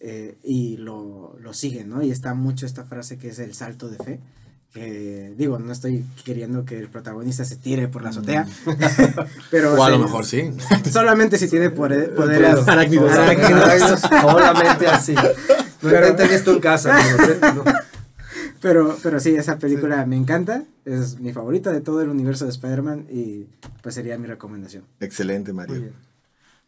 [0.00, 2.02] Eh, y lo, lo sigue, ¿no?
[2.02, 4.20] Y está mucho esta frase que es el salto de fe.
[4.72, 8.46] Que digo, no estoy queriendo que el protagonista se tire por la azotea,
[9.50, 9.78] pero Mm.
[9.78, 10.50] o a lo se- mejor sí.
[10.92, 13.10] solamente si tiene poder- poderes Arácnidos.
[13.12, 14.00] arácnidos.
[14.00, 15.14] Solamente así.
[15.14, 15.22] No
[15.90, 17.38] Pero- intenten esto en casa, ¿eh?
[17.54, 17.64] No.
[18.60, 20.64] Pero, pero sí, esa película me encanta.
[20.84, 23.46] Es mi favorita de todo el universo de Spider-Man y
[23.82, 24.84] pues sería mi recomendación.
[25.00, 25.92] Excelente, Mario.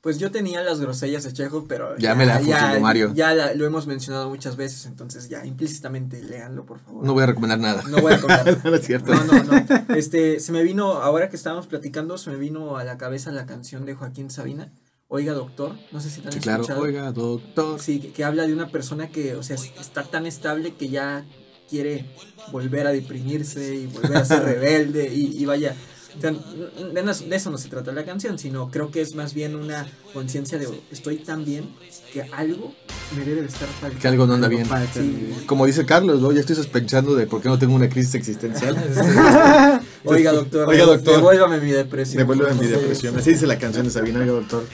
[0.00, 3.12] Pues yo tenía las grosellas de Chekhov, pero Ya me la ha fusilado Mario.
[3.14, 7.04] Ya la- lo hemos mencionado muchas veces, entonces ya implícitamente léanlo, por favor.
[7.04, 7.82] No voy a recomendar nada.
[7.88, 8.58] No voy a contar.
[8.64, 9.12] no es cierto.
[9.12, 9.94] No, no, no.
[9.96, 13.44] Este, se me vino, ahora que estábamos platicando, se me vino a la cabeza la
[13.44, 14.70] canción de Joaquín Sabina,
[15.08, 16.62] Oiga Doctor, no sé si la han Sí, claro.
[16.62, 16.82] escuchado.
[16.84, 17.80] Oiga, doctor.
[17.80, 20.90] Sí, que, que habla de una persona que, o sea, es- está tan estable que
[20.90, 21.24] ya
[21.68, 22.06] quiere
[22.52, 25.74] volver a deprimirse y volver a ser rebelde y, y vaya.
[26.16, 29.54] o sea, de, eso no se trata la canción, sino creo que es más bien
[29.54, 31.68] una conciencia de estoy tan bien
[32.12, 32.74] que algo
[33.16, 34.00] me debe de estar faltando.
[34.00, 34.66] Que algo no anda bien.
[34.92, 35.34] Sí.
[35.46, 36.32] Como dice Carlos, ¿no?
[36.32, 38.76] ya estoy sospechando de por qué no tengo una crisis existencial.
[40.04, 41.16] Oiga, doctor, Oiga, doctor.
[41.16, 42.18] devuélvame mi depresión.
[42.18, 43.16] Devuélveme mi depresión.
[43.16, 44.64] Así dice la canción de Sabina, oiga, doctor.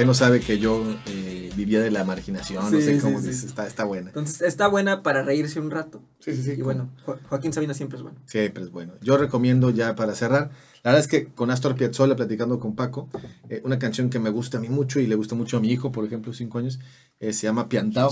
[0.00, 3.26] Que no sabe que yo eh, vivía de la marginación, no sé sí, cómo sí.
[3.28, 4.08] dices, está, está buena.
[4.08, 6.00] Entonces está buena para reírse un rato.
[6.20, 6.52] Sí, sí, sí.
[6.52, 8.18] Y bueno, Jo- Joaquín Sabina siempre es bueno.
[8.24, 8.94] Siempre es bueno.
[9.02, 10.52] Yo recomiendo ya para cerrar.
[10.82, 13.10] La verdad es que con Astor Piazzolla, platicando con Paco,
[13.50, 15.70] eh, una canción que me gusta a mí mucho y le gusta mucho a mi
[15.70, 16.78] hijo, por ejemplo, cinco años,
[17.18, 18.10] eh, se llama Piantao.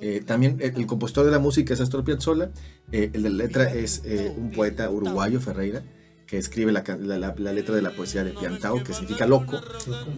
[0.00, 2.50] Eh, también el compositor de la música es Astor Piazzolla.
[2.90, 4.02] el de la letra es
[4.36, 5.84] un poeta uruguayo, Ferreira,
[6.28, 9.58] que escribe la, la- la- la letra de la poesía de Piantao, que significa loco.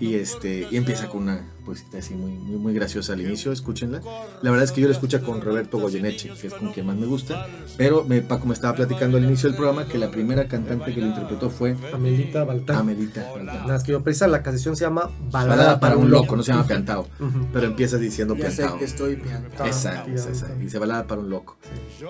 [0.01, 4.01] Y, este, y empieza con una poesita así muy, muy, muy graciosa al inicio, escúchenla.
[4.43, 6.97] La verdad es que yo la escucho con Roberto Goyeneche, que es con quien más
[6.97, 7.47] me gusta.
[7.77, 11.01] Pero me, Paco me estaba platicando al inicio del programa que la primera cantante que
[11.01, 12.77] lo interpretó fue Amelita Baltán.
[12.79, 13.25] Amelita.
[13.41, 16.43] Nada más que yo precisa, la canción se llama Balada, Balada para un loco, no
[16.43, 17.03] se llama Piantao.
[17.21, 17.47] Ujú.
[17.53, 18.79] Pero empieza diciendo Ya sé Piantao.
[18.81, 19.65] que estoy piantao.
[19.65, 20.47] Esa, esa, esa.
[20.57, 21.57] Dice balada para un loco.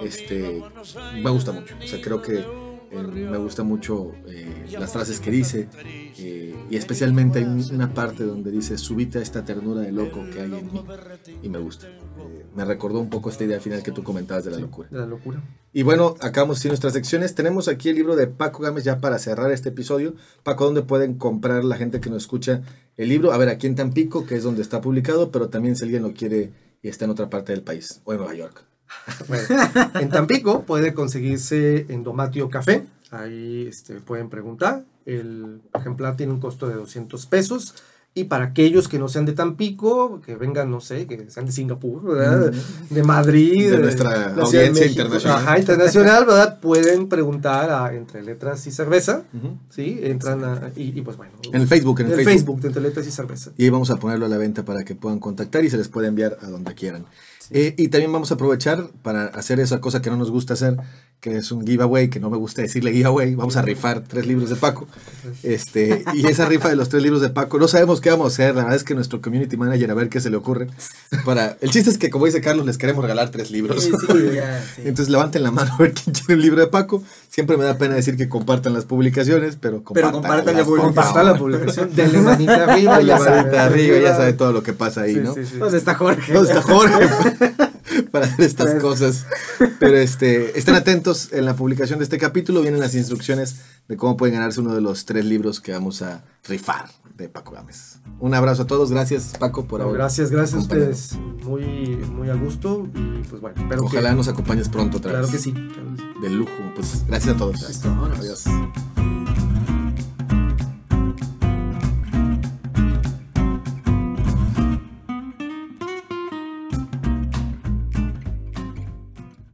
[0.03, 0.63] Este,
[1.23, 1.75] me gusta mucho.
[1.85, 2.43] O sea, creo que
[2.91, 5.69] eh, me gusta mucho eh, las frases que dice.
[6.19, 10.25] eh, y especialmente hay un- una parte donde dice, subite a esta ternura de loco
[10.33, 10.85] que hay en mí.
[11.43, 11.87] Y me gusta.
[12.55, 14.89] Me recordó un poco esta idea final que tú comentabas de la locura.
[14.91, 15.43] De la locura.
[15.73, 17.35] Y bueno, acabamos así nuestras secciones.
[17.35, 20.15] Tenemos aquí el libro de Paco Gámez ya para cerrar este episodio.
[20.43, 22.63] Paco, ¿dónde pueden comprar la gente que nos escucha
[22.97, 23.33] el libro?
[23.33, 26.13] A ver, aquí en Tampico, que es donde está publicado, pero también si alguien lo
[26.13, 26.51] quiere
[26.83, 28.65] y está en otra parte del país, o en Nueva York.
[29.29, 29.45] Bueno,
[30.01, 32.87] en Tampico puede conseguirse en Domatio Café.
[33.11, 34.85] Ahí este, pueden preguntar.
[35.07, 37.75] El ejemplar tiene un costo de 200 pesos.
[38.13, 41.53] Y para aquellos que no sean de Tampico, que vengan, no sé, que sean de
[41.53, 42.53] Singapur, ¿verdad?
[42.91, 45.39] de Madrid, De nuestra de audiencia México, internacional.
[45.39, 46.59] Ajá, internacional, ¿verdad?
[46.61, 49.57] Pueden preguntar a Entre Letras y Cerveza, Ujú.
[49.69, 50.01] ¿sí?
[50.03, 51.35] Entran a, y, y pues bueno.
[51.53, 52.33] En el Facebook, en el el Facebook.
[52.33, 53.53] Facebook de Entre Letras y Cerveza.
[53.57, 55.87] Y ahí vamos a ponerlo a la venta para que puedan contactar y se les
[55.89, 57.07] puede enviar a donde quieran.
[57.51, 60.77] Eh, y también vamos a aprovechar para hacer esa cosa que no nos gusta hacer,
[61.21, 63.35] que es un giveaway, que no me gusta decirle giveaway.
[63.35, 64.89] Vamos a rifar tres libros de Paco.
[65.43, 68.29] Este, y esa rifa de los tres libros de Paco, no sabemos qué vamos a
[68.29, 68.55] hacer.
[68.55, 70.69] La verdad es que nuestro community manager, a ver qué se le ocurre.
[71.25, 73.85] Para, el chiste es que, como dice Carlos, les queremos regalar tres libros.
[73.85, 74.83] Sí, sí, ya, sí.
[74.85, 77.03] Entonces levanten la mano a ver quién quiere el libro de Paco.
[77.29, 80.13] Siempre me da pena decir que compartan las publicaciones, pero compartan.
[80.13, 80.95] compartan la publicación.
[80.95, 81.91] Compartan la publicación.
[81.95, 82.93] Denle manita arriba.
[82.93, 85.35] Dale ya manita arriba, ya sabe todo lo que pasa ahí, Sí, ¿no?
[85.35, 85.59] sí, sí.
[85.59, 86.33] ¿Dónde está Jorge?
[86.33, 87.09] ¿Dónde está Jorge
[88.11, 89.27] para hacer estas cosas?
[89.79, 93.57] Pero este, estén atentos en la publicación de este capítulo, vienen las instrucciones
[93.89, 97.53] de cómo pueden ganarse uno de los tres libros que vamos a rifar de Paco
[97.53, 97.99] Gámez.
[98.19, 101.13] Un abrazo a todos, gracias Paco por No, haber gracias, gracias a acompañarnos.
[101.13, 101.45] ustedes.
[101.45, 102.89] Muy, muy a gusto.
[102.95, 105.37] Y pues bueno, espero Ojalá que, nos acompañes pronto otra Claro vez.
[105.37, 105.53] que sí.
[105.53, 106.09] claro que sí.
[106.23, 107.83] De lujo, pues gracias a todos.
[107.85, 108.19] Vámonos.
[108.19, 108.45] Adiós.